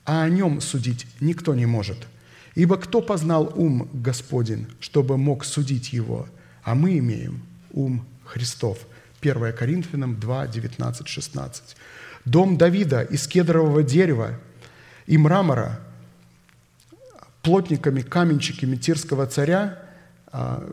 [0.05, 1.97] а о нем судить никто не может.
[2.55, 6.27] Ибо кто познал ум Господень, чтобы мог судить его?
[6.63, 8.77] А мы имеем ум Христов.
[9.21, 11.75] 1 Коринфянам 2, 19, 16.
[12.25, 14.39] Дом Давида из кедрового дерева
[15.07, 15.80] и мрамора,
[17.41, 19.80] плотниками, каменщиками Тирского царя,
[20.27, 20.69] а,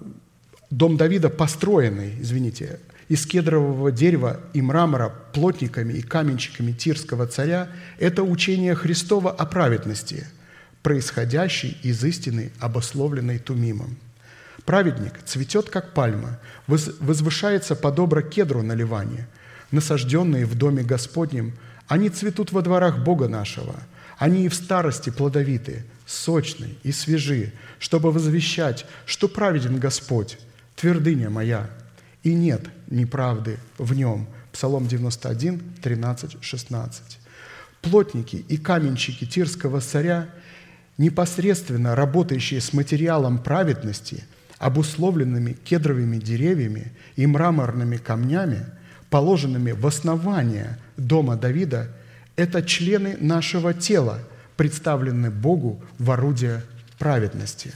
[0.71, 2.79] дом Давида построенный, извините,
[3.09, 10.29] из кедрового дерева и мрамора плотниками и каменщиками Тирского царя– это учение Христова о праведности,
[10.83, 13.97] происходящей из истины, обусловленной Тумимом.
[14.65, 19.27] Праведник цветет, как пальма, возвышается подобро кедру на Ливане.
[19.71, 21.55] Насажденные в доме Господнем,
[21.89, 23.77] они цветут во дворах Бога нашего.
[24.19, 30.39] Они и в старости плодовиты, сочны и свежи, чтобы возвещать, что праведен Господь,
[30.77, 31.71] твердыня моя,
[32.23, 34.29] и нет неправды в нем.
[34.53, 37.19] Псалом 91, 13, 16.
[37.83, 40.29] Плотники и каменщики Тирского царя,
[41.01, 44.23] непосредственно работающие с материалом праведности,
[44.59, 48.67] обусловленными кедровыми деревьями и мраморными камнями,
[49.09, 51.89] положенными в основание дома Давида,
[52.37, 54.19] это члены нашего тела,
[54.59, 56.63] представленные Богу в орудие
[56.99, 57.73] праведности.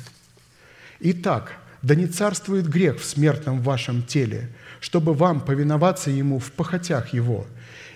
[1.00, 7.14] Итак, да не царствует грех в смертном вашем теле, чтобы вам повиноваться ему в похотях
[7.14, 7.46] его.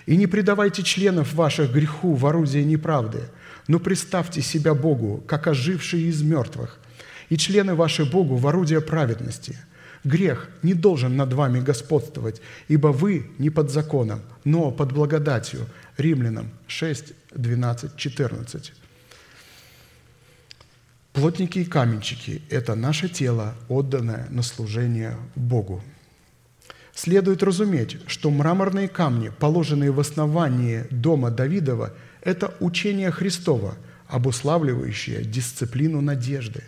[0.07, 3.25] И не предавайте членов ваших греху в орудие неправды,
[3.69, 6.79] но представьте себя Богу, как ожившие из мертвых,
[7.29, 9.55] и члены ваши Богу в орудие праведности.
[10.03, 15.67] Грех не должен над вами господствовать, ибо вы не под законом, но под благодатью.
[15.97, 18.73] Римлянам 6, 12, 14.
[21.13, 25.83] Плотники и каменщики– это наше тело, отданное на служение Богу.
[26.95, 33.75] Следует разуметь, что мраморные камни, положенные в основании дома Давидова, это учение Христова,
[34.07, 36.63] обуславливающее дисциплину надежды,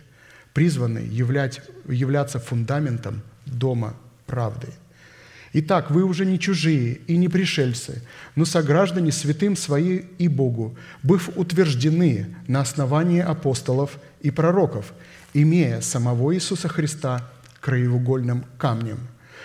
[0.54, 3.94] призванные являть, являться фундаментом дома
[4.26, 4.68] правды–
[5.54, 8.02] Итак, вы уже не чужие и не пришельцы,
[8.36, 14.94] но сограждане святым свои и Богу, быв утверждены на основании апостолов и пророков,
[15.34, 17.30] имея самого Иисуса Христа
[17.60, 18.98] краеугольным камнем,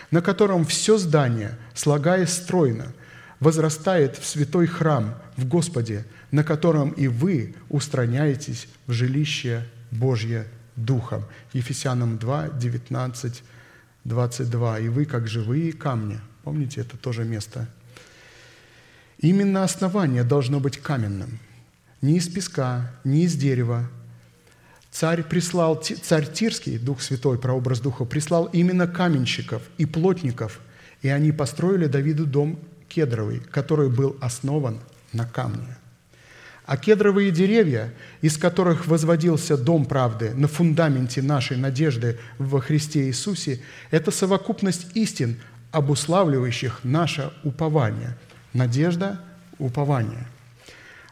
[0.09, 2.93] на котором все здание, слагаясь стройно,
[3.41, 11.23] возрастает в святой храм в Господе, на котором и вы устраняетесь в жилище Божье Духом.
[11.53, 13.43] Ефесянам 2, 19,
[14.03, 14.79] 22.
[14.79, 16.19] «И вы, как живые камни».
[16.43, 17.67] Помните, это тоже место.
[19.19, 21.39] Именно основание должно быть каменным.
[22.01, 23.89] Не из песка, не из дерева.
[24.91, 30.61] Царь прислал, царь Тирский, Дух Святой, прообраз Духа, прислал именно каменщиков и плотников,
[31.01, 34.79] и они построили Давиду дом кедровый, который был основан
[35.13, 35.77] на камне–
[36.67, 43.61] а кедровые деревья, из которых возводился дом правды на фундаменте нашей надежды во Христе Иисусе,
[43.89, 45.39] это совокупность истин,
[45.71, 48.17] обуславливающих наше упование.
[48.51, 49.21] Надежда,
[49.59, 50.27] упование.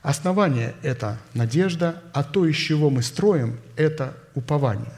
[0.02, 4.94] Основание– это надежда, а то, из чего мы строим– это упование.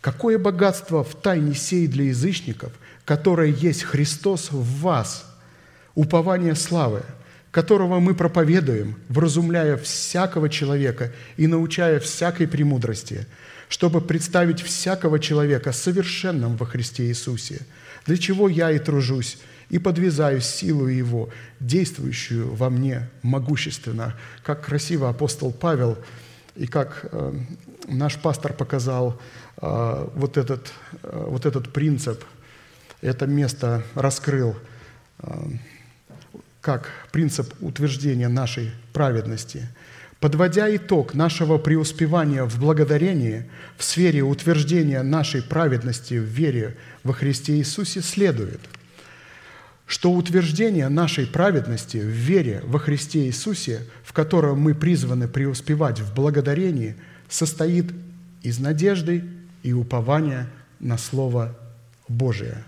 [0.00, 2.72] Какое богатство в тайне сей для язычников,
[3.04, 5.32] которое есть Христос в вас,
[5.94, 7.04] упование славы–
[7.50, 13.26] которого мы проповедуем, вразумляя всякого человека и научая всякой премудрости,
[13.68, 17.60] чтобы представить всякого человека совершенным во Христе Иисусе,
[18.06, 25.08] для чего я и тружусь, и подвязаю силу Его, действующую во мне могущественно, как красиво
[25.08, 25.98] апостол Павел
[26.56, 27.32] и как э,
[27.86, 29.20] наш пастор показал
[29.60, 30.72] э, вот, этот,
[31.02, 32.24] э, вот этот принцип,
[33.00, 34.56] это место раскрыл
[36.60, 39.68] как принцип утверждения нашей праведности.
[40.20, 47.56] Подводя итог нашего преуспевания в благодарении в сфере утверждения нашей праведности в вере во Христе
[47.56, 48.60] Иисусе следует,
[49.86, 56.14] что утверждение нашей праведности в вере во Христе Иисусе, в котором мы призваны преуспевать в
[56.14, 56.96] благодарении,
[57.30, 57.86] состоит
[58.42, 59.24] из надежды
[59.62, 60.48] и упования
[60.80, 61.58] на Слово
[62.08, 62.62] Божие.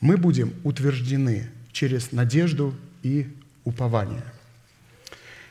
[0.00, 2.74] Мы будем утверждены через надежду
[3.08, 3.26] и
[3.64, 4.22] упование.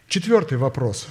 [0.07, 1.07] Четвертый вопрос.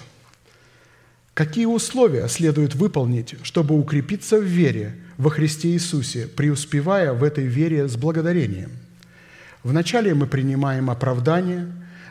[1.35, 7.89] Какие условия следует выполнить, чтобы укрепиться в вере во Христе Иисусе, преуспевая в этой вере
[7.89, 8.70] с благодарением?
[9.62, 11.66] Вначале мы принимаем оправдание,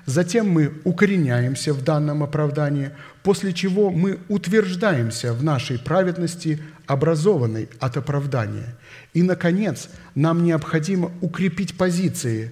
[0.06, 2.92] затем мы укореняемся в данном оправдании,
[3.24, 8.76] после чего мы утверждаемся в нашей праведности, образованной от оправдания.
[9.16, 12.52] И, наконец, нам необходимо укрепить позиции,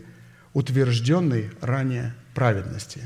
[0.53, 3.01] утвержденной ранее праведности.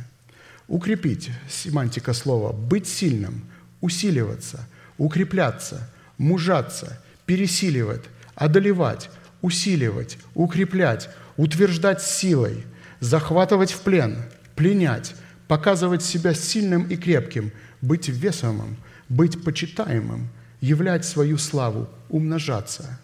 [0.68, 3.46] Укрепить– семантика слова– быть сильным,
[3.82, 4.68] усиливаться,
[4.98, 8.04] укрепляться, мужаться, пересиливать,
[8.36, 9.10] одолевать,
[9.42, 12.66] усиливать, укреплять, утверждать силой,
[13.00, 14.18] захватывать в плен,
[14.56, 15.16] пленять,
[15.48, 17.52] показывать себя сильным и крепким,
[17.82, 20.28] быть весомым, быть почитаемым,
[20.60, 23.00] являть свою славу, умножаться.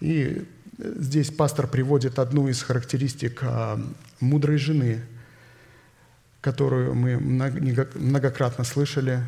[0.00, 0.44] И
[0.80, 3.80] здесь пастор приводит одну из характеристик а,
[4.20, 5.02] мудрой жены,
[6.40, 9.20] которую мы многократно слышали,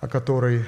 [0.00, 0.64] о которой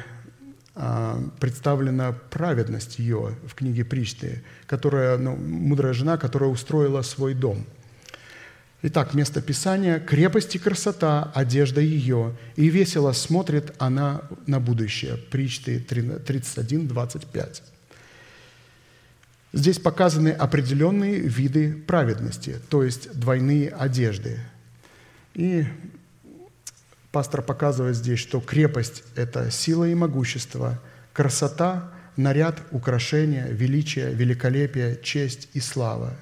[0.75, 7.65] а, представлена праведность ее в книге Причты, которая, ну, мудрая жена, которая устроила свой дом.
[8.83, 15.19] Итак, место Писания– крепость и красота, одежда ее, и весело смотрит она на будущее.
[15.19, 17.63] Причты 31, 25.
[19.53, 24.39] Здесь показаны определенные виды праведности, то есть двойные одежды.
[25.35, 25.65] И
[27.11, 30.81] пастор показывает здесь, что крепость– это сила и могущество,
[31.13, 36.15] красота– наряд, украшение, величие, великолепие, честь и слава.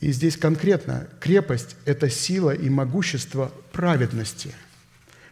[0.00, 4.52] И здесь конкретно крепость– это сила и могущество праведности.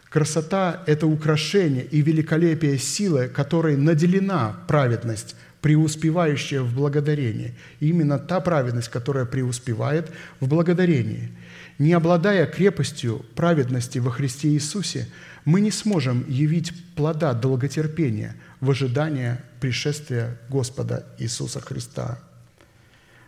[0.09, 7.53] Красота– это украшение и великолепие силы, которой наделена праведность– преуспевающая в благодарении.
[7.79, 11.31] Именно та праведность, которая преуспевает в благодарении.
[11.77, 15.07] Не обладая крепостью праведности во Христе Иисусе,
[15.45, 22.19] мы не сможем явить плода долготерпения в ожидании пришествия Господа Иисуса Христа.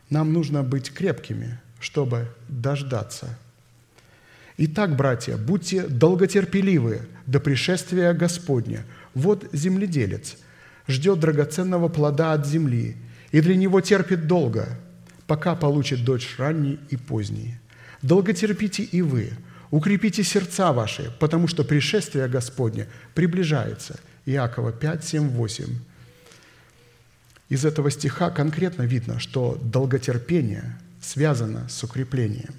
[0.10, 3.38] Нам нужно быть крепкими, чтобы дождаться.
[4.58, 8.86] Итак, братья, будьте долготерпеливы до пришествия Господня.
[9.16, 10.38] Вот земледелец–
[10.88, 12.98] ждет драгоценного плода от земли,
[13.32, 14.68] и для него терпит долго,
[15.28, 17.58] пока получит дочь ранней и поздней.
[18.02, 19.32] Долго терпите и вы,
[19.72, 24.00] укрепите сердца ваши, потому что пришествие Господне приближается.
[24.26, 25.66] Иакова 5, 7, 8.
[27.50, 32.54] Из этого стиха конкретно видно, что долготерпение связано с укреплением.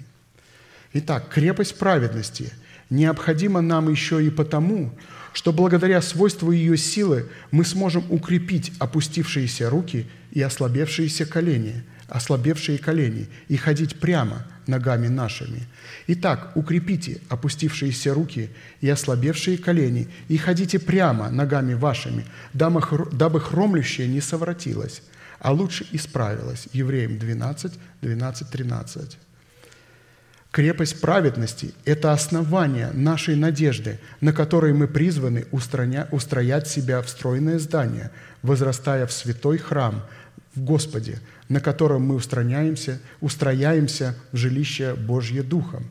[0.93, 2.53] Итак, крепость праведности
[2.89, 4.93] необходима нам еще и потому,
[5.35, 13.27] что благодаря свойству ее силы мы сможем укрепить опустившиеся руки и ослабевшиеся колени, ослабевшие колени
[13.49, 15.67] и ходить прямо ногами нашими.
[16.07, 18.49] Итак, укрепите опустившиеся руки
[18.79, 25.01] и ослабевшие колени и ходите прямо ногами вашими, дабы хромлющее не совратилось,
[25.39, 26.69] а лучше исправилось.
[26.71, 29.17] Евреям 12, 12, 13.
[30.55, 37.59] Крепость праведности– это основание нашей надежды, на которой мы призваны устраня, устроять себя в стройное
[37.59, 38.09] здание,
[38.41, 40.05] возрастая в святой храм
[40.55, 41.19] в Господе,
[41.49, 45.83] на котором мы устраняемся, устрояемся в жилище Божье Духом.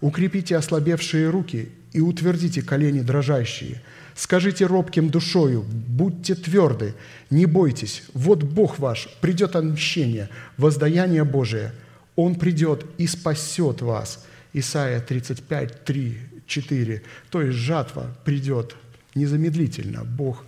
[0.00, 3.82] Укрепите ослабевшие руки и утвердите колени дрожащие.
[4.14, 6.94] Скажите робким душою, будьте тверды,
[7.28, 11.72] не бойтесь, вот Бог ваш, придет отмщение, воздаяние Божие–
[12.18, 14.26] он придет и спасет вас.
[14.52, 16.18] Исайя 35, 3,
[16.48, 17.02] 4.
[17.30, 18.74] То есть жатва придет
[19.14, 20.02] незамедлительно.
[20.04, 20.44] Бог,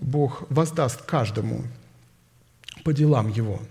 [0.00, 1.62] Бог воздаст каждому
[2.82, 3.62] по делам его.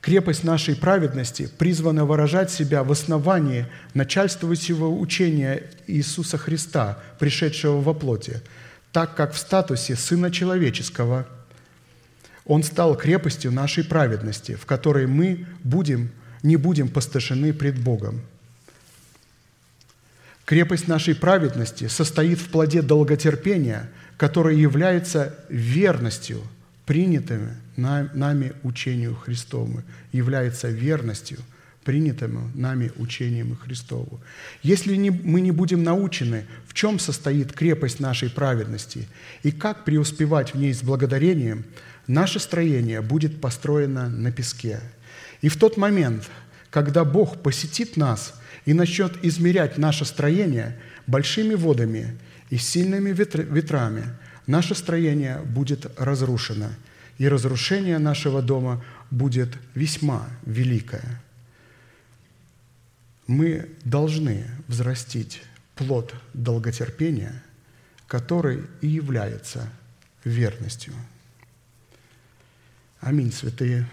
[0.00, 8.40] Крепость нашей праведности призвана выражать себя в основании начальствующего учения Иисуса Христа, пришедшего во плоти,
[8.92, 11.26] так как в статусе Сына Человеческого–
[12.46, 16.10] он стал крепостью нашей праведности, в которой мы будем,
[16.42, 18.20] не будем посташены пред Богом.
[20.44, 23.88] Крепость нашей праведности состоит в плоде долготерпения,
[24.18, 26.42] которое является верностью,
[26.84, 31.38] принятыми нами учению Христовому, является верностью,
[31.82, 34.20] принятому нами учением Христову.
[34.62, 39.08] Если не- мы не будем научены, в чем состоит крепость нашей праведности
[39.42, 41.64] и как преуспевать в ней с благодарением,
[42.06, 44.80] наше строение будет построено на песке.
[45.40, 46.28] И в тот момент,
[46.70, 52.18] когда Бог посетит нас и начнет измерять наше строение большими водами
[52.50, 54.04] и сильными ветр- ветрами,
[54.46, 56.68] наше строение будет разрушено,
[57.18, 61.22] и разрушение нашего дома будет весьма великое.
[63.26, 65.42] Мы должны взрастить
[65.76, 67.42] плод долготерпения,
[68.06, 69.68] который и является
[70.24, 70.92] верностью.
[73.04, 73.86] Аминь, святые.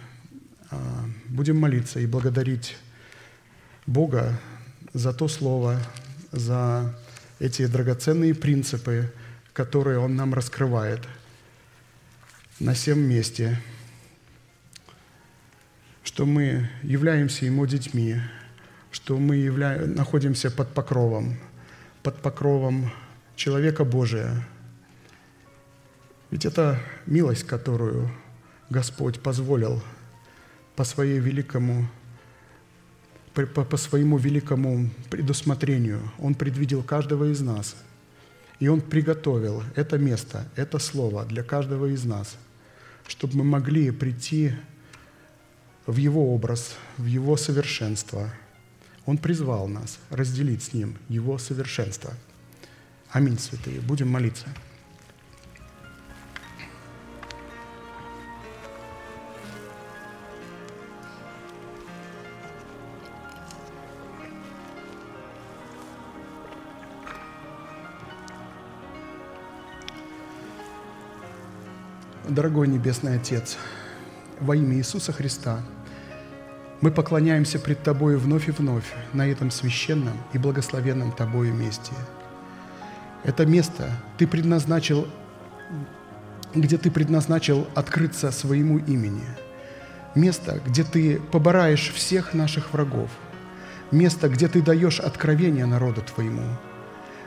[0.69, 2.77] А, Будем молиться и благодарить
[3.85, 4.39] Бога
[4.93, 5.81] за то слово,
[6.31, 6.95] за
[7.37, 9.11] эти драгоценные принципы,
[9.51, 11.01] которые Он нам раскрывает
[12.61, 13.61] на всем месте,
[16.05, 18.15] что мы являемся Ему детьми,
[18.91, 19.87] что мы явля...
[19.87, 21.37] находимся под покровом,
[22.01, 22.93] под покровом
[23.35, 24.47] человека Божия.
[26.29, 28.09] Ведь это милость, которую
[28.71, 29.83] Господь позволил
[30.77, 31.89] по, своей великому,
[33.33, 35.99] по, по- своему великому предусмотрению.
[36.17, 37.75] Он предвидел каждого из нас.
[38.59, 42.37] И Он приготовил это место, это слово для каждого из нас,
[43.07, 44.53] чтобы мы могли прийти
[45.85, 48.33] в Его образ, в Его совершенство.
[49.05, 52.13] Он призвал нас разделить с Ним Его совершенство.
[53.09, 53.81] Аминь, святые.
[53.81, 54.47] Будем молиться.
[72.29, 73.57] Дорогой Небесный Отец,
[74.39, 75.59] во имя Иисуса Христа,
[76.79, 81.93] мы поклоняемся пред Тобою вновь и вновь на этом священном и благословенном Тобою месте.
[83.23, 83.89] Это место
[84.19, 85.07] Ты предназначил,
[86.53, 89.25] где Ты предназначил открыться своему имени.
[90.13, 93.09] Место, где Ты побораешь всех наших врагов.
[93.89, 96.45] Место, где Ты даешь откровение народу Твоему.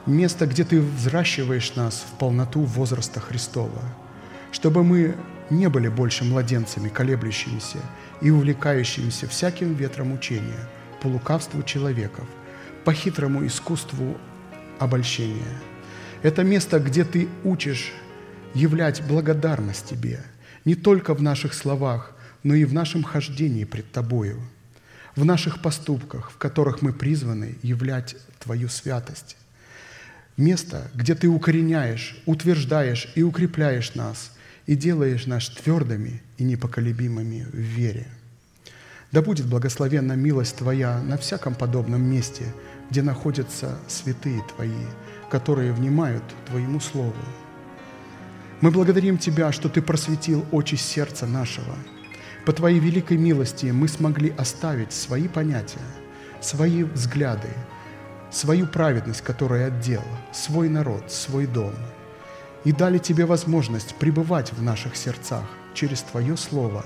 [0.06, 3.82] Место, где Ты взращиваешь нас в полноту возраста Христова–
[4.54, 5.16] чтобы мы
[5.50, 7.78] не были больше младенцами, колеблющимися
[8.22, 10.68] и увлекающимися всяким ветром учения,
[11.02, 12.24] по лукавству человеков,
[12.84, 14.16] по хитрому искусству
[14.78, 15.58] обольщения.
[16.22, 17.92] Это место, где Ты учишь
[18.54, 20.20] являть благодарность Тебе,
[20.64, 22.12] не только в наших словах,
[22.44, 24.40] но и в нашем хождении пред Тобою,
[25.16, 29.36] в наших поступках, в которых мы призваны являть Твою святость.
[30.36, 34.30] Место, где Ты укореняешь, утверждаешь и укрепляешь нас
[34.66, 38.06] и делаешь нас твердыми и непоколебимыми в вере.
[39.12, 42.44] Да будет благословенна милость Твоя на всяком подобном месте,
[42.90, 44.86] где находятся святые Твои,
[45.30, 47.14] которые внимают Твоему Слову.
[48.60, 51.76] Мы благодарим Тебя, что Ты просветил очи сердца нашего.
[52.44, 55.86] По Твоей великой милости мы смогли оставить свои понятия,
[56.40, 57.50] свои взгляды,
[58.30, 61.74] свою праведность, которая отдел, свой народ, свой дом.
[62.64, 66.84] И дали Тебе возможность пребывать в наших сердцах через Твое Слово,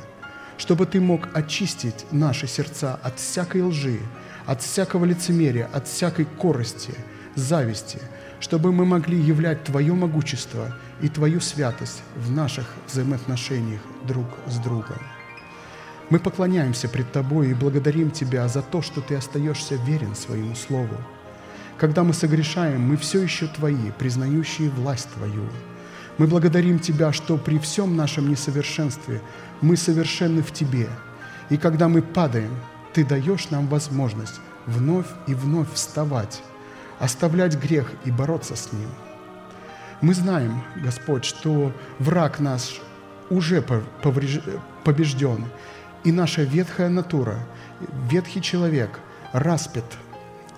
[0.56, 4.00] чтобы Ты мог очистить наши сердца от всякой лжи,
[4.46, 6.94] от всякого лицемерия, от всякой корости,
[7.36, 8.00] зависти,
[8.40, 14.98] чтобы мы могли являть Твое могущество и Твою святость в наших взаимоотношениях друг с другом.
[16.10, 20.96] Мы поклоняемся пред Тобой и благодарим Тебя за то, что Ты остаешься верен своему Слову.
[21.78, 25.48] Когда мы согрешаем, мы все еще Твои, признающие власть Твою.
[26.18, 29.22] Мы благодарим Тебя, что при всем нашем несовершенстве
[29.60, 30.88] мы совершенны в Тебе.
[31.50, 32.50] И когда мы падаем,
[32.92, 36.42] Ты даешь нам возможность вновь и вновь вставать,
[36.98, 38.88] оставлять грех и бороться с ним.
[40.00, 42.80] Мы знаем, Господь, что враг наш
[43.30, 45.44] уже пов- повреж- побежден,
[46.05, 47.36] и наша ветхая натура,
[48.10, 49.00] ветхий человек
[49.32, 49.84] распят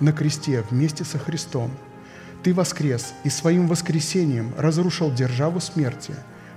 [0.01, 1.70] на кресте вместе со Христом.
[2.43, 6.14] Ты воскрес и своим воскресением разрушил державу смерти,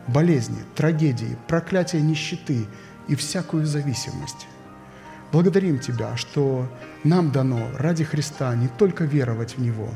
[0.07, 2.65] болезни, трагедии, проклятия нищеты
[3.07, 4.47] и всякую зависимость.
[5.31, 6.69] Благодарим Тебя, что
[7.03, 9.89] нам дано ради Христа не только веровать в Него,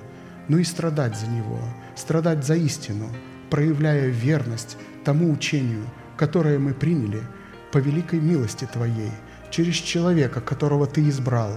[0.48, 1.60] но и страдать за Него,
[1.96, 3.08] страдать за истину,
[3.50, 5.86] проявляя верность тому учению,
[6.18, 7.22] которое мы приняли
[7.72, 9.12] по великой милости Твоей,
[9.52, 11.52] через человека, которого Ты избрал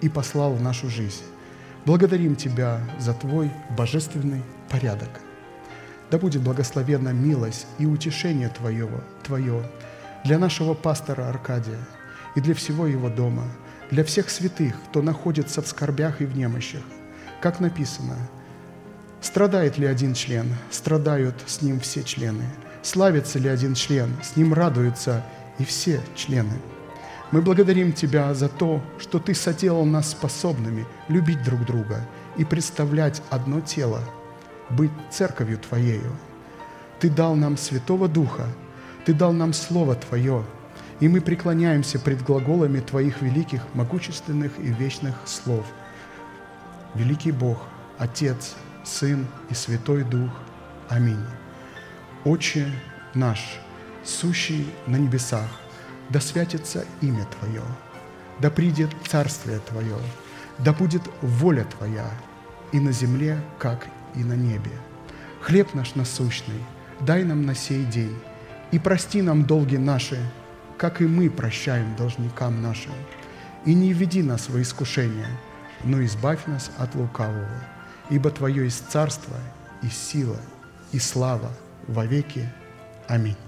[0.00, 1.22] и послал в нашу жизнь.
[1.84, 5.08] Благодарим Тебя за Твой божественный порядок.
[6.10, 9.62] Да будет благословенна милость и утешение Твоего, Твое
[10.24, 11.78] для нашего пастора Аркадия
[12.34, 13.44] и для всего его дома,
[13.90, 16.82] для всех святых, кто находится в скорбях и в немощах.
[17.40, 18.16] Как написано,
[19.20, 22.44] страдает ли один член, страдают с ним все члены.
[22.82, 25.24] Славится ли один член, с ним радуются
[25.58, 26.54] и все члены.
[27.30, 32.06] Мы благодарим Тебя за то, что Ты соделал нас способными любить друг друга
[32.38, 34.00] и представлять одно тело,
[34.70, 36.16] быть церковью Твоею.
[37.00, 38.46] Ты дал нам Святого Духа,
[39.04, 40.42] Ты дал нам Слово Твое,
[41.00, 45.66] и мы преклоняемся пред глаголами Твоих великих, могущественных и вечных слов.
[46.94, 47.58] Великий Бог,
[47.98, 50.30] Отец, Сын и Святой Дух.
[50.88, 51.24] Аминь.
[52.24, 52.72] Отче
[53.12, 53.60] наш,
[54.02, 55.48] сущий на небесах,
[56.08, 57.62] да святится имя Твое,
[58.40, 59.96] да придет Царствие Твое,
[60.58, 62.10] да будет воля Твоя
[62.72, 64.72] и на земле, как и на небе.
[65.40, 66.62] Хлеб наш насущный
[67.00, 68.16] дай нам на сей день,
[68.70, 70.18] и прости нам долги наши,
[70.76, 72.92] как и мы прощаем должникам нашим.
[73.64, 75.28] И не введи нас во искушение,
[75.84, 77.62] но избавь нас от лукавого,
[78.10, 79.36] ибо Твое есть царство
[79.82, 80.38] и сила
[80.92, 81.50] и слава
[81.86, 82.48] во веки.
[83.08, 83.47] Аминь.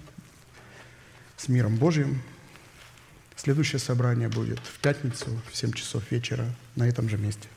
[1.41, 2.21] С миром Божьим.
[3.35, 6.45] Следующее собрание будет в пятницу в 7 часов вечера
[6.75, 7.47] на этом же месте.